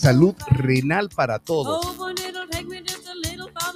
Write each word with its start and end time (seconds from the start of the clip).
salud 0.00 0.34
renal 0.50 1.10
para 1.10 1.38
todos. 1.38 1.98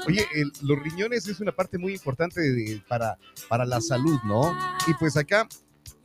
Oye, 0.07 0.27
los 0.63 0.79
riñones 0.83 1.29
es 1.29 1.41
una 1.41 1.53
parte 1.53 1.79
muy 1.79 1.95
importante 1.95 2.83
para, 2.89 3.19
para 3.49 3.65
la 3.65 3.81
salud, 3.81 4.19
¿no? 4.25 4.57
Y 4.87 4.95
pues 4.95 5.17
acá, 5.17 5.49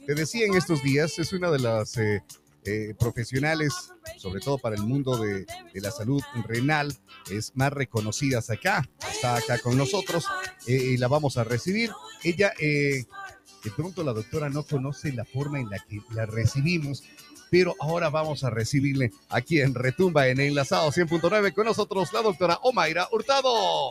te 0.05 0.13
decía 0.13 0.45
en 0.45 0.55
estos 0.55 0.83
días, 0.83 1.17
es 1.19 1.33
una 1.33 1.49
de 1.51 1.59
las 1.59 1.97
eh, 1.97 2.23
eh, 2.65 2.95
profesionales, 2.99 3.93
sobre 4.17 4.41
todo 4.41 4.57
para 4.57 4.75
el 4.75 4.83
mundo 4.83 5.17
de, 5.17 5.45
la 5.73 5.91
salud 5.91 6.21
renal, 6.47 6.93
es 7.31 7.53
más 7.55 7.71
reconocidas 7.71 8.49
acá. 8.49 8.89
Está 9.09 9.37
acá 9.37 9.59
con 9.59 9.77
nosotros 9.77 10.25
eh, 10.67 10.73
y 10.93 10.97
la 10.97 11.07
vamos 11.07 11.37
a 11.37 11.43
recibir. 11.43 11.91
Ella, 12.23 12.51
de 12.59 13.71
pronto 13.75 14.03
la 14.03 14.13
doctora 14.13 14.49
no 14.49 14.63
conoce 14.63 15.13
la 15.13 15.25
forma 15.25 15.59
en 15.59 15.69
la 15.69 15.79
que 15.79 16.01
la 16.11 16.25
recibimos 16.25 17.03
pero 17.49 17.75
ahora 17.79 18.09
vamos 18.09 18.43
a 18.43 18.49
recibirle 18.49 19.11
aquí 19.29 19.61
en 19.61 19.73
Retumba 19.73 20.27
en 20.27 20.39
Enlazado 20.39 20.91
100.9 20.91 21.53
con 21.53 21.65
nosotros 21.65 22.11
la 22.13 22.21
doctora 22.21 22.59
Omaira 22.63 23.07
Hurtado. 23.11 23.89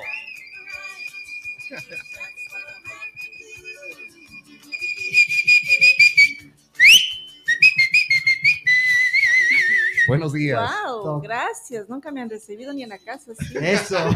Buenos 10.09 10.33
días. 10.33 10.59
Wow, 10.87 11.21
gracias. 11.21 11.87
Nunca 11.89 12.11
me 12.11 12.23
han 12.23 12.31
recibido 12.31 12.73
ni 12.73 12.83
en 12.83 12.89
la 12.89 12.99
casa. 12.99 13.33
Eso. 13.61 13.99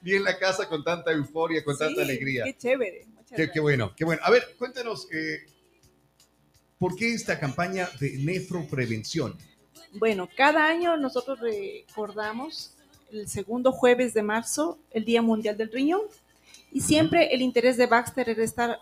ni 0.00 0.14
en 0.14 0.24
la 0.24 0.38
casa 0.38 0.66
con 0.66 0.82
tanta 0.82 1.12
euforia, 1.12 1.62
con 1.62 1.76
tanta 1.76 2.00
alegría. 2.00 2.44
Qué 2.44 2.56
chévere. 2.56 3.06
Qué, 3.36 3.50
qué, 3.50 3.60
bueno, 3.60 3.92
qué 3.94 4.06
bueno. 4.06 4.22
A 4.24 4.30
ver, 4.30 4.54
cuéntanos, 4.58 5.08
eh, 5.12 5.46
¿Por 6.82 6.96
qué 6.96 7.14
esta 7.14 7.38
campaña 7.38 7.88
de 8.00 8.18
nefroprevención? 8.18 9.36
Bueno, 9.92 10.28
cada 10.36 10.66
año 10.66 10.96
nosotros 10.96 11.38
recordamos 11.38 12.72
el 13.12 13.28
segundo 13.28 13.70
jueves 13.70 14.14
de 14.14 14.24
marzo, 14.24 14.80
el 14.90 15.04
Día 15.04 15.22
Mundial 15.22 15.56
del 15.56 15.70
Riñón, 15.70 16.00
y 16.72 16.80
siempre 16.80 17.32
el 17.32 17.40
interés 17.40 17.76
de 17.76 17.86
Baxter 17.86 18.30
era 18.30 18.42
estar 18.42 18.80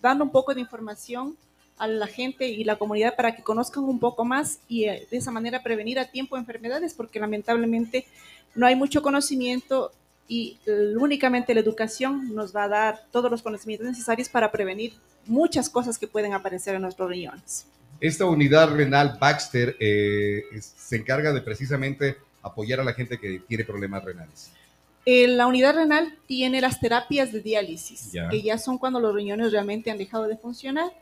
dando 0.00 0.22
un 0.22 0.30
poco 0.30 0.54
de 0.54 0.60
información 0.60 1.36
a 1.76 1.88
la 1.88 2.06
gente 2.06 2.46
y 2.46 2.62
la 2.62 2.76
comunidad 2.76 3.16
para 3.16 3.34
que 3.34 3.42
conozcan 3.42 3.82
un 3.82 3.98
poco 3.98 4.24
más 4.24 4.60
y 4.68 4.84
eh, 4.84 5.08
de 5.10 5.16
esa 5.16 5.32
manera 5.32 5.60
prevenir 5.60 5.98
a 5.98 6.08
tiempo 6.08 6.36
enfermedades, 6.36 6.94
porque 6.94 7.18
lamentablemente 7.18 8.06
no 8.54 8.64
hay 8.64 8.76
mucho 8.76 9.02
conocimiento 9.02 9.90
y 10.32 10.56
únicamente 10.96 11.52
la 11.52 11.60
educación 11.60 12.32
nos 12.36 12.54
va 12.54 12.62
a 12.62 12.68
dar 12.68 13.02
todos 13.10 13.28
los 13.28 13.42
conocimientos 13.42 13.88
necesarios 13.88 14.28
para 14.28 14.52
prevenir 14.52 14.92
muchas 15.26 15.68
cosas 15.68 15.98
que 15.98 16.06
pueden 16.06 16.34
aparecer 16.34 16.76
en 16.76 16.82
nuestros 16.82 17.10
riñones. 17.10 17.66
Esta 18.00 18.26
unidad 18.26 18.72
renal 18.72 19.18
Baxter 19.20 19.76
eh, 19.80 20.44
se 20.60 20.96
encarga 20.96 21.32
de 21.32 21.40
precisamente 21.40 22.16
apoyar 22.42 22.78
a 22.78 22.84
la 22.84 22.92
gente 22.92 23.18
que 23.18 23.40
tiene 23.40 23.64
problemas 23.64 24.04
renales. 24.04 24.52
Eh, 25.04 25.26
la 25.26 25.48
unidad 25.48 25.74
renal 25.74 26.16
tiene 26.28 26.60
las 26.60 26.78
terapias 26.78 27.32
de 27.32 27.40
diálisis, 27.40 28.12
que 28.30 28.40
ya 28.40 28.56
son 28.56 28.78
cuando 28.78 29.00
los 29.00 29.12
riñones 29.12 29.50
realmente 29.50 29.90
han 29.90 29.98
dejado 29.98 30.28
de 30.28 30.36
funcionar. 30.36 30.92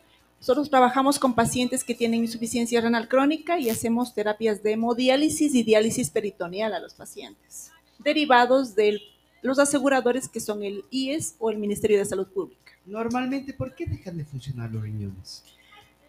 Nosotros 0.40 0.70
trabajamos 0.70 1.18
con 1.18 1.34
pacientes 1.34 1.84
que 1.84 1.94
tienen 1.94 2.22
insuficiencia 2.22 2.80
renal 2.80 3.08
crónica 3.08 3.58
y 3.58 3.68
hacemos 3.68 4.14
terapias 4.14 4.62
de 4.62 4.72
hemodiálisis 4.72 5.54
y 5.54 5.64
diálisis 5.64 6.08
peritoneal 6.08 6.72
a 6.72 6.80
los 6.80 6.94
pacientes, 6.94 7.72
derivados 7.98 8.74
del 8.74 9.02
los 9.42 9.58
aseguradores 9.58 10.28
que 10.28 10.40
son 10.40 10.62
el 10.62 10.84
IES 10.90 11.36
o 11.38 11.50
el 11.50 11.58
Ministerio 11.58 11.98
de 11.98 12.04
Salud 12.04 12.26
Pública. 12.26 12.72
Normalmente, 12.86 13.52
¿por 13.52 13.74
qué 13.74 13.86
dejan 13.86 14.16
de 14.16 14.24
funcionar 14.24 14.70
los 14.70 14.82
riñones? 14.82 15.44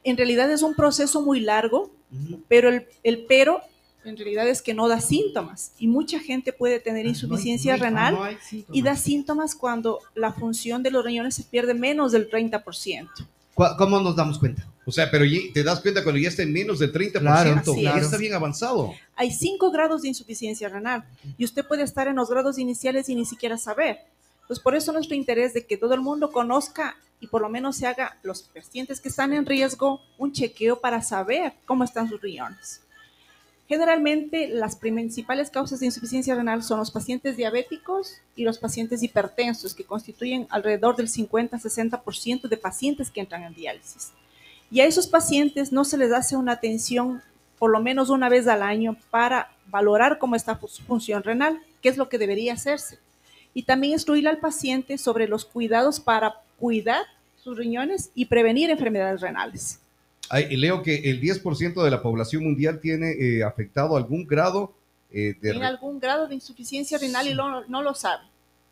En 0.04 0.18
realidad 0.18 0.50
es 0.52 0.62
un 0.62 0.76
proceso 0.76 1.22
muy 1.22 1.42
largo, 1.42 1.92
pero 2.48 2.70
el, 2.70 2.88
el, 3.04 3.26
pero 3.28 3.62
en 4.06 4.18
realidad 4.18 4.48
es 4.48 4.62
que 4.62 4.74
no 4.74 4.88
da 4.88 5.02
síntomas 5.02 5.74
y 5.78 5.88
mucha 5.88 6.20
gente 6.20 6.54
puede 6.54 6.80
tener 6.80 7.06
ah, 7.06 7.10
insuficiencia 7.10 7.76
renal 7.76 8.18
y 8.72 8.82
da 8.82 8.96
síntomas 8.96 9.56
cuando 9.56 10.00
la 10.16 10.32
función 10.32 10.84
de 10.84 10.92
los 10.92 11.04
riñones 11.04 11.36
se 11.36 11.44
pierde 11.44 11.74
menos 11.74 12.12
del 12.12 12.30
30%. 12.30 13.08
¿Cómo 13.78 14.00
nos 14.00 14.16
damos 14.16 14.40
cuenta? 14.40 14.66
O 14.90 14.92
sea, 14.92 15.12
pero 15.12 15.24
te 15.54 15.64
das 15.64 15.82
cuenta 15.82 16.04
cuando 16.04 16.20
ya 16.20 16.30
está 16.30 16.42
en 16.42 16.52
menos 16.52 16.80
del 16.80 16.92
30%, 16.92 17.20
claro, 17.20 17.64
ya 17.80 17.98
está 17.98 18.18
bien 18.18 18.34
avanzado. 18.34 18.96
Hay 19.16 19.30
cinco 19.30 19.70
grados 19.70 20.02
de 20.02 20.08
insuficiencia 20.08 20.68
renal 20.68 21.04
y 21.38 21.46
usted 21.46 21.64
puede 21.64 21.84
estar 21.84 22.08
en 22.08 22.16
los 22.16 22.28
grados 22.28 22.58
iniciales 22.58 23.08
y 23.08 23.14
ni 23.14 23.24
siquiera 23.24 23.60
saber. 23.60 24.00
Pues 24.48 24.60
por 24.60 24.76
eso 24.76 24.92
nuestro 24.92 25.16
interés 25.16 25.54
de 25.54 25.64
que 25.68 25.78
todo 25.78 25.94
el 25.94 26.02
mundo 26.02 26.32
conozca 26.32 26.98
y 27.20 27.28
por 27.28 27.42
lo 27.42 27.50
menos 27.50 27.76
se 27.76 27.86
haga 27.86 28.18
los 28.24 28.42
pacientes 28.42 29.00
que 29.00 29.10
están 29.10 29.32
en 29.32 29.46
riesgo 29.46 30.02
un 30.18 30.32
chequeo 30.32 30.80
para 30.80 31.04
saber 31.04 31.54
cómo 31.66 31.84
están 31.84 32.10
sus 32.10 32.20
riñones. 32.20 32.82
Generalmente 33.68 34.48
las 34.48 34.76
principales 34.76 35.52
causas 35.52 35.82
de 35.82 35.86
insuficiencia 35.86 36.34
renal 36.34 36.64
son 36.64 36.80
los 36.80 36.90
pacientes 36.90 37.38
diabéticos 37.38 38.22
y 38.36 38.44
los 38.44 38.58
pacientes 38.58 39.04
hipertensos, 39.04 39.76
que 39.76 39.84
constituyen 39.84 40.48
alrededor 40.50 40.96
del 40.96 41.10
50-60% 41.10 42.48
de 42.48 42.58
pacientes 42.58 43.12
que 43.12 43.20
entran 43.20 43.44
en 43.44 43.54
diálisis. 43.54 44.14
Y 44.72 44.82
a 44.82 44.86
esos 44.86 45.08
pacientes 45.08 45.72
no 45.72 45.84
se 45.84 45.98
les 45.98 46.12
hace 46.12 46.36
una 46.36 46.54
atención 46.54 47.22
por 47.58 47.72
lo 47.72 47.82
menos 47.82 48.10
una 48.10 48.30
vez 48.30 48.48
al 48.48 48.62
año 48.62 48.96
para 49.10 49.52
valorar 49.68 50.18
cómo 50.18 50.36
está 50.36 50.60
su 50.60 50.82
función 50.84 51.24
renal, 51.24 51.60
qué 51.82 51.90
es 51.90 51.98
lo 51.98 52.08
que 52.08 52.18
debería 52.18 52.54
hacerse. 52.54 53.00
Y 53.54 53.64
también 53.64 53.94
instruir 53.94 54.28
al 54.28 54.38
paciente 54.38 54.98
sobre 54.98 55.28
los 55.28 55.44
cuidados 55.44 56.00
para 56.00 56.36
cuidar 56.58 57.06
sus 57.44 57.58
riñones 57.58 58.12
y 58.16 58.26
prevenir 58.26 58.70
enfermedades 58.70 59.22
renales 59.22 59.80
leo 60.50 60.84
que 60.84 61.10
el 61.10 61.22
10% 61.22 61.84
de 61.84 61.92
la 61.92 62.02
población 62.02 62.44
mundial 62.44 62.80
tiene 62.80 63.12
eh, 63.12 63.44
afectado 63.44 63.98
algún 63.98 64.26
grado 64.26 64.74
eh, 65.12 65.36
de... 65.42 65.52
Tiene 65.52 65.66
algún 65.66 66.00
grado 66.00 66.28
de 66.28 66.36
insuficiencia 66.36 66.98
renal 66.98 67.28
y 67.28 67.34
no 67.34 67.82
lo 67.82 67.96
sabe. 67.96 68.24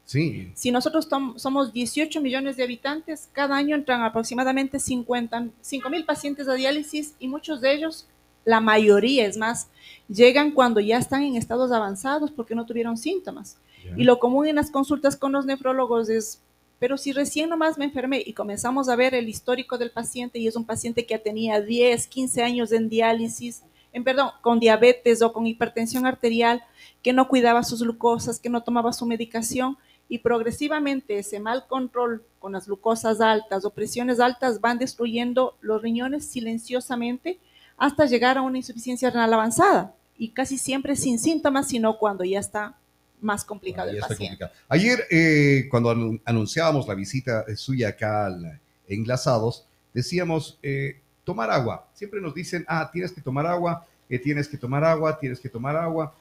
Sí. 0.07 0.51
Si 0.55 0.71
nosotros 0.71 1.07
somos 1.35 1.73
18 1.73 2.21
millones 2.21 2.55
de 2.55 2.63
habitantes, 2.63 3.29
cada 3.33 3.57
año 3.57 3.75
entran 3.75 4.01
aproximadamente 4.03 4.79
50, 4.79 5.49
5 5.59 5.89
mil 5.89 6.05
pacientes 6.05 6.47
a 6.47 6.53
diálisis 6.53 7.13
y 7.19 7.27
muchos 7.27 7.59
de 7.59 7.73
ellos, 7.73 8.07
la 8.45 8.61
mayoría 8.61 9.25
es 9.25 9.35
más, 9.35 9.67
llegan 10.07 10.51
cuando 10.51 10.79
ya 10.79 10.97
están 10.97 11.23
en 11.23 11.35
estados 11.35 11.73
avanzados 11.73 12.31
porque 12.31 12.55
no 12.55 12.65
tuvieron 12.65 12.97
síntomas. 12.97 13.59
Y 13.97 14.05
lo 14.05 14.17
común 14.19 14.47
en 14.47 14.55
las 14.55 14.71
consultas 14.71 15.17
con 15.17 15.33
los 15.33 15.45
nefrólogos 15.45 16.09
es 16.09 16.41
pero 16.79 16.97
si 16.97 17.11
recién 17.11 17.49
nomás 17.49 17.77
me 17.77 17.85
enfermé 17.85 18.21
y 18.25 18.33
comenzamos 18.33 18.87
a 18.87 18.95
ver 18.95 19.15
el 19.15 19.29
histórico 19.29 19.77
del 19.77 19.91
paciente 19.91 20.39
y 20.39 20.47
es 20.47 20.55
un 20.55 20.65
paciente 20.65 21.05
que 21.05 21.17
tenía 21.17 21.59
10, 21.59 22.07
15 22.07 22.43
años 22.43 22.71
en 22.71 22.87
diálisis, 22.87 23.63
en 23.93 24.03
perdón, 24.03 24.29
con 24.41 24.59
diabetes 24.59 25.21
o 25.23 25.33
con 25.33 25.47
hipertensión 25.47 26.05
arterial, 26.05 26.61
que 27.01 27.13
no 27.13 27.27
cuidaba 27.27 27.63
sus 27.63 27.81
glucosas, 27.81 28.39
que 28.39 28.49
no 28.49 28.61
tomaba 28.61 28.93
su 28.93 29.07
medicación 29.07 29.77
y 30.09 30.19
progresivamente 30.19 31.19
ese 31.19 31.39
mal 31.39 31.67
control 31.67 32.23
con 32.39 32.53
las 32.53 32.67
glucosas 32.67 33.19
altas 33.21 33.65
o 33.65 33.71
presiones 33.71 34.19
altas 34.19 34.61
van 34.61 34.77
destruyendo 34.77 35.57
los 35.61 35.81
riñones 35.81 36.25
silenciosamente 36.25 37.39
hasta 37.77 38.05
llegar 38.05 38.37
a 38.37 38.41
una 38.41 38.57
insuficiencia 38.57 39.09
renal 39.09 39.33
avanzada 39.33 39.93
y 40.17 40.29
casi 40.29 40.57
siempre 40.57 40.95
sin 40.95 41.19
síntomas, 41.19 41.67
sino 41.67 41.97
cuando 41.97 42.23
ya 42.23 42.39
está 42.39 42.75
más 43.21 43.43
complicado 43.43 43.89
el 43.89 43.99
paciente. 43.99 44.45
Ayer, 44.67 45.05
eh, 45.09 45.67
cuando 45.69 46.19
anunciábamos 46.25 46.87
la 46.87 46.95
visita 46.95 47.45
suya 47.55 47.89
acá 47.89 48.27
en 48.27 48.59
Enlazados, 48.87 49.65
decíamos 49.93 50.57
eh, 50.63 50.99
tomar 51.23 51.51
agua. 51.51 51.87
Siempre 51.93 52.21
nos 52.21 52.33
dicen, 52.33 52.65
ah, 52.67 52.89
tienes 52.91 53.11
que 53.11 53.21
tomar 53.21 53.45
agua, 53.45 53.85
eh, 54.09 54.19
tienes 54.19 54.47
que 54.47 54.57
tomar 54.57 54.83
agua, 54.83 55.19
tienes 55.19 55.39
que 55.39 55.49
tomar 55.49 55.75
agua, 55.75 56.15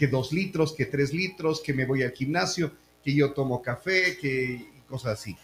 que 0.00 0.06
dos 0.06 0.32
litros, 0.32 0.72
que 0.72 0.86
tres 0.86 1.12
litros, 1.12 1.60
que 1.60 1.74
me 1.74 1.84
voy 1.84 2.02
al 2.02 2.12
gimnasio, 2.12 2.72
que 3.04 3.14
yo 3.14 3.34
tomo 3.34 3.60
café, 3.60 4.16
que 4.18 4.66
cosas 4.88 5.20
así. 5.20 5.36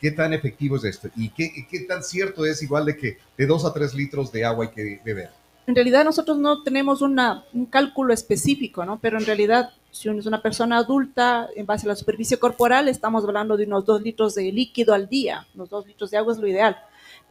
¿Qué 0.00 0.10
tan 0.10 0.32
efectivo 0.32 0.74
es 0.76 0.82
esto? 0.82 1.08
¿Y 1.14 1.28
qué, 1.28 1.68
qué 1.70 1.80
tan 1.80 2.02
cierto 2.02 2.44
es 2.44 2.60
igual 2.64 2.84
de 2.84 2.96
que 2.96 3.18
de 3.38 3.46
dos 3.46 3.64
a 3.64 3.72
tres 3.72 3.94
litros 3.94 4.32
de 4.32 4.44
agua 4.44 4.64
hay 4.64 4.70
que 4.72 5.00
beber? 5.04 5.30
en 5.66 5.76
realidad 5.76 6.04
nosotros 6.04 6.38
no 6.38 6.64
tenemos 6.64 7.02
una, 7.02 7.44
un 7.52 7.66
cálculo 7.66 8.12
específico, 8.12 8.84
¿no? 8.84 8.98
Pero 8.98 9.18
en 9.18 9.24
realidad, 9.24 9.70
si 9.92 10.08
uno 10.08 10.18
es 10.18 10.26
una 10.26 10.42
persona 10.42 10.78
adulta, 10.78 11.48
en 11.54 11.66
base 11.66 11.86
a 11.86 11.90
la 11.90 11.96
superficie 11.96 12.36
corporal, 12.38 12.88
estamos 12.88 13.24
hablando 13.24 13.56
de 13.56 13.66
unos 13.66 13.84
dos 13.84 14.02
litros 14.02 14.34
de 14.34 14.50
líquido 14.50 14.92
al 14.92 15.08
día. 15.08 15.46
Los 15.54 15.70
dos 15.70 15.86
litros 15.86 16.10
de 16.10 16.16
agua 16.16 16.32
es 16.32 16.40
lo 16.40 16.48
ideal. 16.48 16.76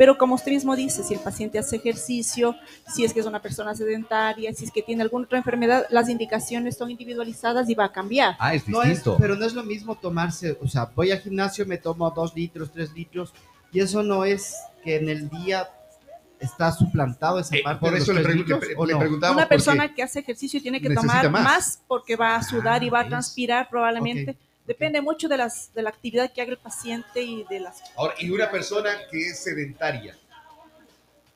Pero 0.02 0.18
como 0.18 0.34
usted 0.34 0.52
mismo 0.52 0.76
dice, 0.76 1.04
si 1.04 1.14
el 1.14 1.20
paciente 1.20 1.60
hace 1.60 1.76
ejercicio, 1.76 2.56
si 2.92 3.06
es 3.06 3.14
que 3.14 3.20
es 3.20 3.28
una 3.28 3.40
persona 3.40 3.76
sedentaria, 3.76 4.52
si 4.52 4.66
es 4.66 4.72
que 4.72 4.82
tiene 4.82 5.04
alguna 5.04 5.26
otra 5.26 5.38
enfermedad, 5.38 5.86
las 5.92 6.10
indicaciones 6.10 6.76
son 6.76 6.90
individualizadas 6.90 7.70
y 7.70 7.76
va 7.76 7.86
a 7.86 7.92
cambiar. 7.92 8.36
Ah, 8.40 8.56
es 8.56 8.66
distinto. 8.66 9.16
pero 9.20 9.36
no 9.36 9.46
es 9.46 9.54
lo 9.54 9.62
mismo 9.62 9.94
tomarse, 9.94 10.58
o 10.60 10.68
sea, 10.68 10.90
voy 10.96 11.12
al 11.12 11.20
gimnasio, 11.20 11.68
me 11.68 11.78
tomo 11.78 12.10
dos 12.10 12.36
litros, 12.36 12.72
tres 12.72 12.92
litros, 12.94 13.32
y 13.72 13.80
eso 13.80 14.02
no 14.02 14.26
es 14.26 14.56
que 14.84 14.96
en 14.96 15.08
el 15.08 15.30
día 15.30 15.70
está 16.40 16.72
suplantado 16.72 17.38
esa 17.38 17.58
eh, 17.58 17.62
parte. 17.64 17.86
por 17.86 17.96
eso 17.96 18.12
le, 18.12 18.24
preguntamos. 18.24 19.36
Una 19.36 19.48
persona 19.48 19.94
que 19.94 20.02
hace 20.02 20.22
ejercicio 20.22 20.60
tiene 20.64 20.82
que 20.82 20.96
tomar 20.96 21.30
más. 21.30 21.80
porque 21.88 22.16
va 22.16 22.38
a 22.38 22.42
sudar 22.42 22.84
y 22.84 22.90
va 22.90 23.02
a 23.02 23.08
transpirar 23.08 23.70
probablemente. 23.70 24.36
Depende 24.72 25.02
mucho 25.02 25.28
de, 25.28 25.36
las, 25.36 25.74
de 25.74 25.82
la 25.82 25.90
actividad 25.90 26.32
que 26.32 26.42
haga 26.42 26.52
el 26.52 26.58
paciente 26.58 27.22
y 27.22 27.44
de 27.50 27.60
las... 27.60 27.84
Ahora, 27.98 28.14
y 28.18 28.30
una 28.30 28.50
persona 28.50 28.90
que 29.12 29.20
es 29.28 29.44
sedentaria. 29.44 30.18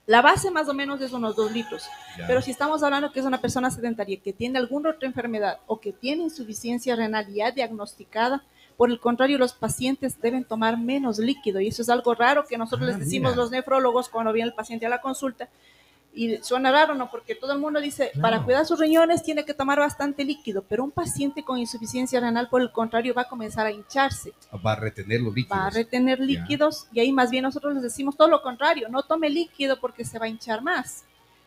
La 0.05 0.21
base 0.21 0.51
más 0.51 0.69
o 0.69 0.73
menos 0.73 1.01
es 1.01 1.11
unos 1.11 1.35
2 1.35 1.51
litros. 1.51 1.83
Ya. 2.17 2.27
Pero 2.27 2.41
si 2.41 2.51
estamos 2.51 2.81
hablando 2.81 3.11
que 3.11 3.19
es 3.19 3.25
una 3.25 3.41
persona 3.41 3.69
sedentaria 3.69 4.21
que 4.21 4.31
tiene 4.31 4.57
alguna 4.57 4.91
otra 4.91 5.05
enfermedad 5.05 5.59
o 5.67 5.81
que 5.81 5.91
tiene 5.91 6.23
insuficiencia 6.23 6.95
renal 6.95 7.27
ya 7.33 7.51
diagnosticada, 7.51 8.41
por 8.77 8.89
el 8.89 9.01
contrario, 9.01 9.37
los 9.37 9.51
pacientes 9.51 10.17
deben 10.21 10.45
tomar 10.45 10.77
menos 10.77 11.19
líquido 11.19 11.59
y 11.59 11.67
eso 11.67 11.81
es 11.81 11.89
algo 11.89 12.15
raro 12.15 12.45
que 12.45 12.57
nosotros 12.57 12.87
Ah, 12.87 12.91
les 12.93 12.99
decimos 12.99 13.31
mira. 13.33 13.41
los 13.41 13.51
nefrólogos 13.51 14.07
cuando 14.07 14.31
viene 14.31 14.47
el 14.47 14.55
paciente 14.55 14.85
a 14.85 14.89
la 14.89 15.01
consulta. 15.01 15.49
Y 16.17 16.37
suena 16.37 16.71
raro, 16.71 16.95
¿no? 16.95 17.11
Porque 17.11 17.35
todo 17.35 17.51
el 17.51 17.59
mundo 17.59 17.81
dice, 17.81 18.11
para 18.21 18.37
Claro. 18.37 18.45
cuidar 18.45 18.65
sus 18.65 18.79
riñones 18.79 19.21
tiene 19.21 19.43
que 19.43 19.53
tomar 19.53 19.79
bastante 19.79 20.23
líquido, 20.23 20.63
pero 20.67 20.83
un 20.83 20.91
paciente 20.91 21.43
con 21.43 21.57
insuficiencia 21.57 22.21
renal, 22.21 22.47
por 22.47 22.61
el 22.61 22.71
contrario, 22.71 23.13
va 23.13 23.23
a 23.23 23.27
comenzar 23.27 23.65
a 23.65 23.71
hincharse, 23.71 24.31
Va 24.65 24.71
a 24.71 24.75
retener 24.77 25.19
los 25.19 25.35
líquidos. 25.35 25.59
va 25.59 25.67
a 25.67 25.69
retener 25.71 26.19
líquidos 26.21 26.87
y 26.93 27.01
ahí 27.01 27.11
más 27.11 27.29
bien 27.31 27.43
nosotros 27.43 27.73
les 27.73 27.83
decimos 27.83 28.15
todo 28.15 28.29
lo 28.29 28.41
contrario, 28.41 28.87
no 28.89 29.03
tome 29.03 29.29
líquido 29.29 29.77
porque 29.79 30.05
se 30.05 30.17
va 30.17 30.25
a 30.25 30.29
hinchar 30.29 30.61
más. 30.61 31.03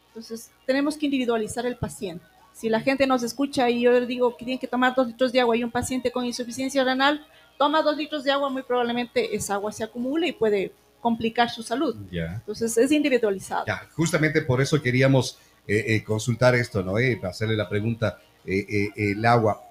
Entonces, 0.09 0.51
tenemos 0.67 0.97
que 0.99 1.07
individualizar 1.07 1.65
el 1.65 1.77
paciente. 1.77 2.25
Si 2.53 2.69
la 2.69 2.81
gente 2.81 3.07
nos 3.07 3.23
escucha 3.23 3.71
y 3.71 3.81
yo 3.83 3.93
les 3.93 4.07
digo 4.09 4.37
que 4.37 4.45
tiene 4.45 4.61
que 4.61 4.67
tomar 4.67 4.95
dos 4.95 5.07
litros 5.07 5.33
de 5.33 5.41
agua 5.41 5.57
y 5.57 5.65
un 5.65 5.71
paciente 5.71 6.11
con 6.11 6.27
insuficiencia 6.27 6.83
renal 6.85 7.25
toma 7.57 7.83
dos 7.83 7.97
litros 7.97 8.23
de 8.25 8.33
agua, 8.33 8.51
muy 8.51 8.63
probablemente 8.63 9.35
esa 9.35 9.55
agua 9.55 9.73
se 9.73 9.83
acumula 9.85 10.27
y 10.27 10.33
puede 10.33 10.73
complicar 11.01 11.51
su 11.51 11.63
salud. 11.63 11.97
Entonces, 12.13 12.77
es 12.79 12.91
individualizado. 12.93 13.65
Justamente 13.95 14.43
por 14.43 14.61
eso 14.61 14.81
queríamos 14.83 15.39
eh, 15.67 15.85
eh, 15.97 16.05
consultar 16.05 16.55
esto, 16.55 16.83
¿no? 16.83 16.99
Eh, 16.99 17.21
hacerle 17.23 17.57
la 17.57 17.69
pregunta, 17.69 18.19
eh, 18.47 18.67
eh, 18.69 18.91
el 19.13 19.25
agua, 19.25 19.63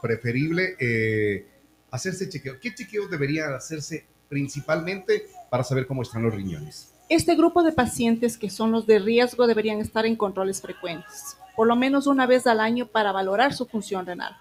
preferible 0.00 0.76
eh, 0.78 1.46
hacerse 1.90 2.28
chequeo. 2.28 2.58
¿Qué 2.60 2.74
chequeos 2.74 3.10
debería 3.10 3.54
hacerse 3.54 4.06
principalmente 4.28 5.26
para 5.50 5.64
saber 5.64 5.86
cómo 5.86 6.02
están 6.02 6.22
los 6.22 6.34
riñones? 6.34 6.92
Este 7.08 7.34
grupo 7.36 7.62
de 7.62 7.72
pacientes 7.72 8.36
que 8.38 8.50
son 8.50 8.72
los 8.72 8.86
de 8.86 8.98
riesgo 8.98 9.46
deberían 9.46 9.80
estar 9.80 10.06
en 10.06 10.16
controles 10.16 10.60
frecuentes, 10.60 11.36
por 11.56 11.66
lo 11.66 11.76
menos 11.76 12.06
una 12.06 12.26
vez 12.26 12.46
al 12.46 12.60
año 12.60 12.86
para 12.86 13.12
valorar 13.12 13.52
su 13.54 13.66
función 13.66 14.06
renal. 14.06 14.36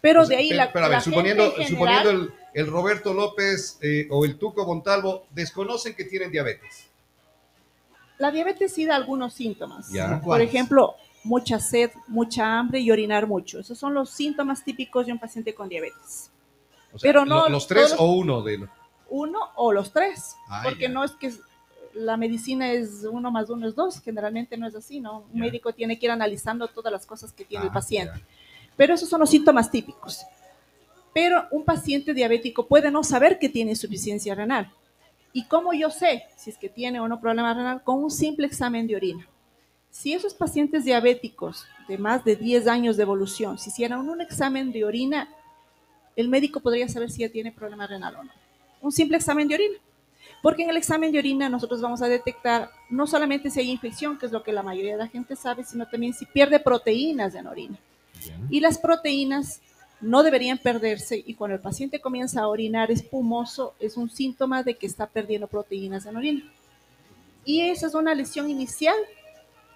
Pero 0.00 0.22
O 0.22 0.26
sea, 0.26 0.36
de 0.36 0.42
ahí 0.42 0.48
pero- 0.50 0.64
la, 0.64 0.72
pero 0.72 0.84
a 0.84 0.88
ver, 0.88 0.98
la 0.98 1.00
suponiendo, 1.04 1.44
gente 1.50 1.62
en 1.62 1.68
suponiendo 1.68 2.10
general- 2.10 2.32
el, 2.38 2.43
el 2.54 2.66
Roberto 2.68 3.12
López 3.12 3.78
eh, 3.82 4.06
o 4.10 4.24
el 4.24 4.38
Tuco 4.38 4.64
Montalvo 4.64 5.26
desconocen 5.30 5.94
que 5.94 6.04
tienen 6.04 6.30
diabetes. 6.30 6.86
La 8.18 8.30
diabetes 8.30 8.72
sí 8.72 8.84
da 8.86 8.94
algunos 8.96 9.34
síntomas. 9.34 9.90
Ya. 9.90 10.20
Por 10.20 10.40
ejemplo, 10.40 10.94
mucha 11.24 11.58
sed, 11.58 11.90
mucha 12.06 12.58
hambre 12.58 12.80
y 12.80 12.90
orinar 12.90 13.26
mucho. 13.26 13.58
Esos 13.58 13.76
son 13.76 13.92
los 13.94 14.10
síntomas 14.10 14.62
típicos 14.64 15.06
de 15.06 15.12
un 15.12 15.18
paciente 15.18 15.54
con 15.54 15.68
diabetes. 15.68 16.30
O 16.92 16.98
sea, 16.98 17.08
Pero 17.08 17.24
no 17.24 17.42
lo- 17.44 17.48
los 17.48 17.66
tres 17.66 17.88
todos- 17.88 18.00
o 18.00 18.12
uno 18.12 18.42
de 18.42 18.58
los. 18.58 18.70
Uno 19.08 19.38
o 19.56 19.72
los 19.72 19.92
tres. 19.92 20.36
Ah, 20.48 20.60
porque 20.64 20.82
ya. 20.82 20.88
no 20.88 21.02
es 21.04 21.10
que 21.12 21.32
la 21.92 22.16
medicina 22.16 22.72
es 22.72 23.04
uno 23.10 23.30
más 23.32 23.50
uno 23.50 23.66
es 23.68 23.74
dos. 23.74 24.00
Generalmente 24.00 24.56
no 24.56 24.66
es 24.68 24.74
así, 24.76 25.00
¿no? 25.00 25.24
Un 25.32 25.34
Ya. 25.34 25.40
médico 25.40 25.72
tiene 25.72 25.98
que 25.98 26.06
ir 26.06 26.12
analizando 26.12 26.68
todas 26.68 26.92
las 26.92 27.04
cosas 27.04 27.32
que 27.32 27.44
tiene 27.44 27.64
el 27.64 27.70
Ah, 27.70 27.74
paciente. 27.74 28.18
ya. 28.18 28.24
Pero 28.76 28.94
esos 28.94 29.08
son 29.08 29.20
los 29.20 29.30
síntomas 29.30 29.70
típicos. 29.70 30.24
Pero 31.14 31.46
un 31.52 31.64
paciente 31.64 32.12
diabético 32.12 32.66
puede 32.66 32.90
no 32.90 33.04
saber 33.04 33.38
que 33.38 33.48
tiene 33.48 33.70
insuficiencia 33.70 34.34
renal. 34.34 34.70
¿Y 35.32 35.44
cómo 35.44 35.72
yo 35.72 35.90
sé 35.90 36.24
si 36.36 36.50
es 36.50 36.58
que 36.58 36.68
tiene 36.68 37.00
o 37.00 37.08
no 37.08 37.20
problema 37.20 37.54
renal? 37.54 37.82
Con 37.82 38.02
un 38.02 38.10
simple 38.10 38.46
examen 38.46 38.86
de 38.86 38.96
orina. 38.96 39.26
Si 39.90 40.12
esos 40.12 40.34
pacientes 40.34 40.84
diabéticos 40.84 41.66
de 41.88 41.98
más 41.98 42.24
de 42.24 42.34
10 42.34 42.66
años 42.66 42.96
de 42.96 43.04
evolución, 43.04 43.58
si 43.58 43.70
hicieran 43.70 44.08
un 44.08 44.20
examen 44.20 44.72
de 44.72 44.84
orina, 44.84 45.28
el 46.16 46.28
médico 46.28 46.60
podría 46.60 46.88
saber 46.88 47.10
si 47.10 47.20
ya 47.22 47.28
tiene 47.28 47.52
problema 47.52 47.86
renal 47.86 48.16
o 48.16 48.24
no. 48.24 48.32
Un 48.80 48.92
simple 48.92 49.16
examen 49.16 49.46
de 49.46 49.54
orina. 49.54 49.78
Porque 50.42 50.62
en 50.62 50.70
el 50.70 50.76
examen 50.76 51.12
de 51.12 51.18
orina 51.18 51.48
nosotros 51.48 51.80
vamos 51.80 52.02
a 52.02 52.08
detectar 52.08 52.70
no 52.90 53.06
solamente 53.06 53.50
si 53.50 53.60
hay 53.60 53.70
infección, 53.70 54.18
que 54.18 54.26
es 54.26 54.32
lo 54.32 54.42
que 54.42 54.52
la 54.52 54.62
mayoría 54.62 54.92
de 54.92 54.98
la 54.98 55.08
gente 55.08 55.36
sabe, 55.36 55.64
sino 55.64 55.86
también 55.86 56.12
si 56.12 56.26
pierde 56.26 56.60
proteínas 56.60 57.34
en 57.34 57.46
orina. 57.46 57.78
Y 58.50 58.60
las 58.60 58.78
proteínas 58.78 59.60
no 60.04 60.22
deberían 60.22 60.58
perderse 60.58 61.22
y 61.26 61.34
cuando 61.34 61.56
el 61.56 61.62
paciente 61.62 62.00
comienza 62.00 62.42
a 62.42 62.48
orinar 62.48 62.90
espumoso 62.90 63.74
es 63.80 63.96
un 63.96 64.10
síntoma 64.10 64.62
de 64.62 64.74
que 64.74 64.86
está 64.86 65.06
perdiendo 65.06 65.48
proteínas 65.48 66.04
en 66.04 66.16
orina. 66.16 66.52
Y 67.44 67.62
esa 67.62 67.86
es 67.86 67.94
una 67.94 68.14
lesión 68.14 68.50
inicial 68.50 68.96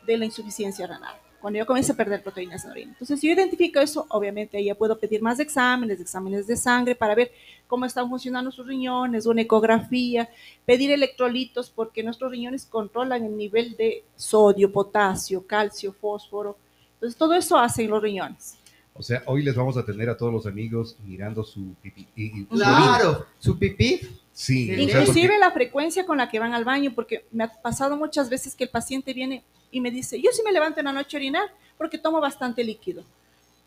de 0.07 0.19
la 0.19 0.27
insuficiencia 0.27 0.87
renal, 0.87 1.17
cuando 1.41 1.59
yo 1.59 1.67
comienzo 1.67 1.95
a 1.95 1.97
perder 1.97 2.23
proteínas 2.23 2.65
en 2.65 2.71
orina. 2.71 2.93
Entonces, 2.93 3.21
si 3.21 3.27
yo 3.27 3.33
identifico 3.33 3.81
eso, 3.81 4.05
obviamente 4.11 4.63
ya 4.63 4.75
puedo 4.75 4.99
pedir 4.99 5.23
más 5.23 5.41
exámenes, 5.41 5.99
exámenes 5.99 6.47
de 6.47 6.57
sangre 6.57 6.95
para 6.95 7.15
ver 7.15 7.33
cómo 7.67 7.87
están 7.87 8.09
funcionando 8.11 8.51
sus 8.51 8.67
riñones, 8.67 9.25
una 9.25 9.43
ecografía, 9.43 10.29
pedir 10.67 10.91
electrolitos 10.91 11.71
porque 11.71 12.03
nuestros 12.03 12.31
riñones 12.31 12.67
controlan 12.67 13.25
el 13.25 13.37
nivel 13.37 13.77
de 13.77 14.05
sodio, 14.15 14.71
potasio, 14.71 15.47
calcio, 15.47 15.95
fósforo. 15.95 16.59
Entonces, 16.95 17.17
todo 17.17 17.35
eso 17.35 17.57
hacen 17.57 17.89
los 17.89 18.03
riñones. 18.03 18.58
O 18.99 19.03
sea, 19.03 19.23
hoy 19.27 19.43
les 19.45 19.55
vamos 19.55 19.77
a 19.77 19.85
tener 19.85 20.11
a 20.11 20.17
todos 20.17 20.33
los 20.33 20.47
amigos 20.47 20.97
mirando 21.05 21.45
su 21.45 21.75
pipí. 21.83 22.07
y- 22.17 22.41
y-. 22.41 22.45
Claro, 22.47 23.27
su 23.39 23.59
pipí. 23.59 24.01
Sí, 24.33 24.71
o 24.71 24.75
sea, 24.75 24.83
Inclusive 24.83 25.29
porque- 25.29 25.39
la 25.39 25.51
frecuencia 25.53 26.05
con 26.07 26.19
la 26.19 26.29
que 26.29 26.39
van 26.39 26.53
al 26.53 26.65
baño, 26.65 26.93
porque 26.95 27.25
me 27.33 27.45
ha 27.45 27.53
pasado 27.63 27.97
muchas 27.97 28.29
veces 28.29 28.55
que 28.55 28.65
el 28.65 28.71
paciente 28.71 29.13
viene 29.13 29.43
y 29.71 29.81
me 29.81 29.91
dice, 29.91 30.21
yo 30.21 30.31
sí 30.33 30.43
me 30.45 30.53
levanto 30.53 30.81
en 30.81 30.87
la 30.87 30.93
noche 30.93 31.17
a 31.17 31.19
orinar 31.19 31.43
porque 31.77 31.99
tomo 31.99 32.21
bastante 32.21 32.63
líquido. 32.65 33.03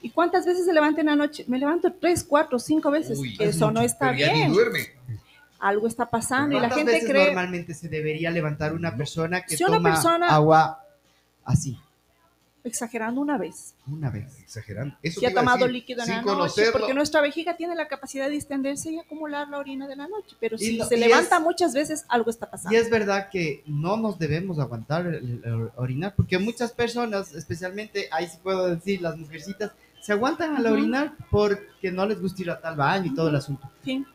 ¿Y 0.01 0.09
cuántas 0.09 0.45
veces 0.45 0.65
se 0.65 0.73
levanta 0.73 1.01
en 1.01 1.07
la 1.07 1.15
noche? 1.15 1.45
Me 1.47 1.59
levanto 1.59 1.93
tres, 1.99 2.23
cuatro, 2.23 2.57
cinco 2.59 2.89
veces. 2.91 3.19
Uy, 3.19 3.35
Eso 3.39 3.69
no 3.71 3.81
está 3.81 4.07
pero 4.07 4.19
ya 4.19 4.27
ni 4.33 4.39
bien. 4.39 4.51
duerme. 4.53 4.79
Algo 5.59 5.87
está 5.87 6.09
pasando 6.09 6.57
y 6.57 6.59
la 6.59 6.69
¿Cuántas 6.69 6.77
gente 6.77 6.91
veces 6.93 7.09
cree... 7.09 7.25
normalmente 7.27 7.73
se 7.75 7.87
debería 7.87 8.31
levantar 8.31 8.73
una 8.73 8.95
persona 8.97 9.41
que 9.43 9.55
Si 9.57 9.63
una 9.63 9.77
toma 9.77 9.91
persona- 9.91 10.27
agua 10.29 10.79
así, 11.45 11.77
Exagerando 12.63 13.21
una 13.21 13.37
vez. 13.39 13.73
una 13.87 14.09
vez? 14.11 14.39
Exagerando. 14.39 14.95
Eso 15.01 15.19
Si 15.19 15.25
ha 15.25 15.33
tomado 15.33 15.57
decir, 15.65 15.71
líquido 15.73 16.03
en 16.03 16.09
la 16.09 16.15
noche, 16.17 16.25
conocerlo. 16.27 16.71
porque 16.73 16.93
nuestra 16.93 17.19
vejiga 17.21 17.57
tiene 17.57 17.75
la 17.75 17.87
capacidad 17.87 18.25
de 18.25 18.31
distenderse 18.31 18.91
y 18.91 18.99
acumular 18.99 19.47
la 19.49 19.57
orina 19.57 19.87
de 19.87 19.95
la 19.95 20.07
noche. 20.07 20.35
Pero 20.39 20.55
Y 20.57 20.59
si 20.59 20.79
se 20.83 20.95
y 20.95 20.99
levanta 20.99 21.37
es- 21.37 21.41
muchas 21.41 21.73
veces, 21.73 22.05
algo 22.07 22.29
está 22.29 22.45
Y 22.45 22.49
pasando. 22.51 22.77
es 22.77 22.89
verdad 22.89 23.29
que 23.31 23.63
no 23.65 23.97
nos 23.97 24.19
debemos 24.19 24.59
aguantar 24.59 25.07
el, 25.07 25.41
el 25.43 25.69
orinar, 25.75 26.13
porque 26.15 26.37
muchas 26.37 26.71
personas, 26.71 27.33
especialmente, 27.33 28.07
ahí 28.11 28.27
sí 28.27 28.37
puedo 28.43 28.67
decir, 28.67 29.01
las 29.01 29.17
mujercitas, 29.17 29.71
se 30.01 30.13
aguantan 30.13 30.55
al 30.55 30.65
orinar 30.67 31.13
porque 31.29 31.91
no 31.91 32.05
les 32.05 32.21
gusta 32.21 32.41
ir 32.43 32.51
a 32.51 32.59
tal 32.61 32.75
baño 32.75 33.05
y 33.11 33.15
todo 33.15 33.29
el 33.29 33.35
asunto. 33.35 33.69
Sí. 33.83 34.05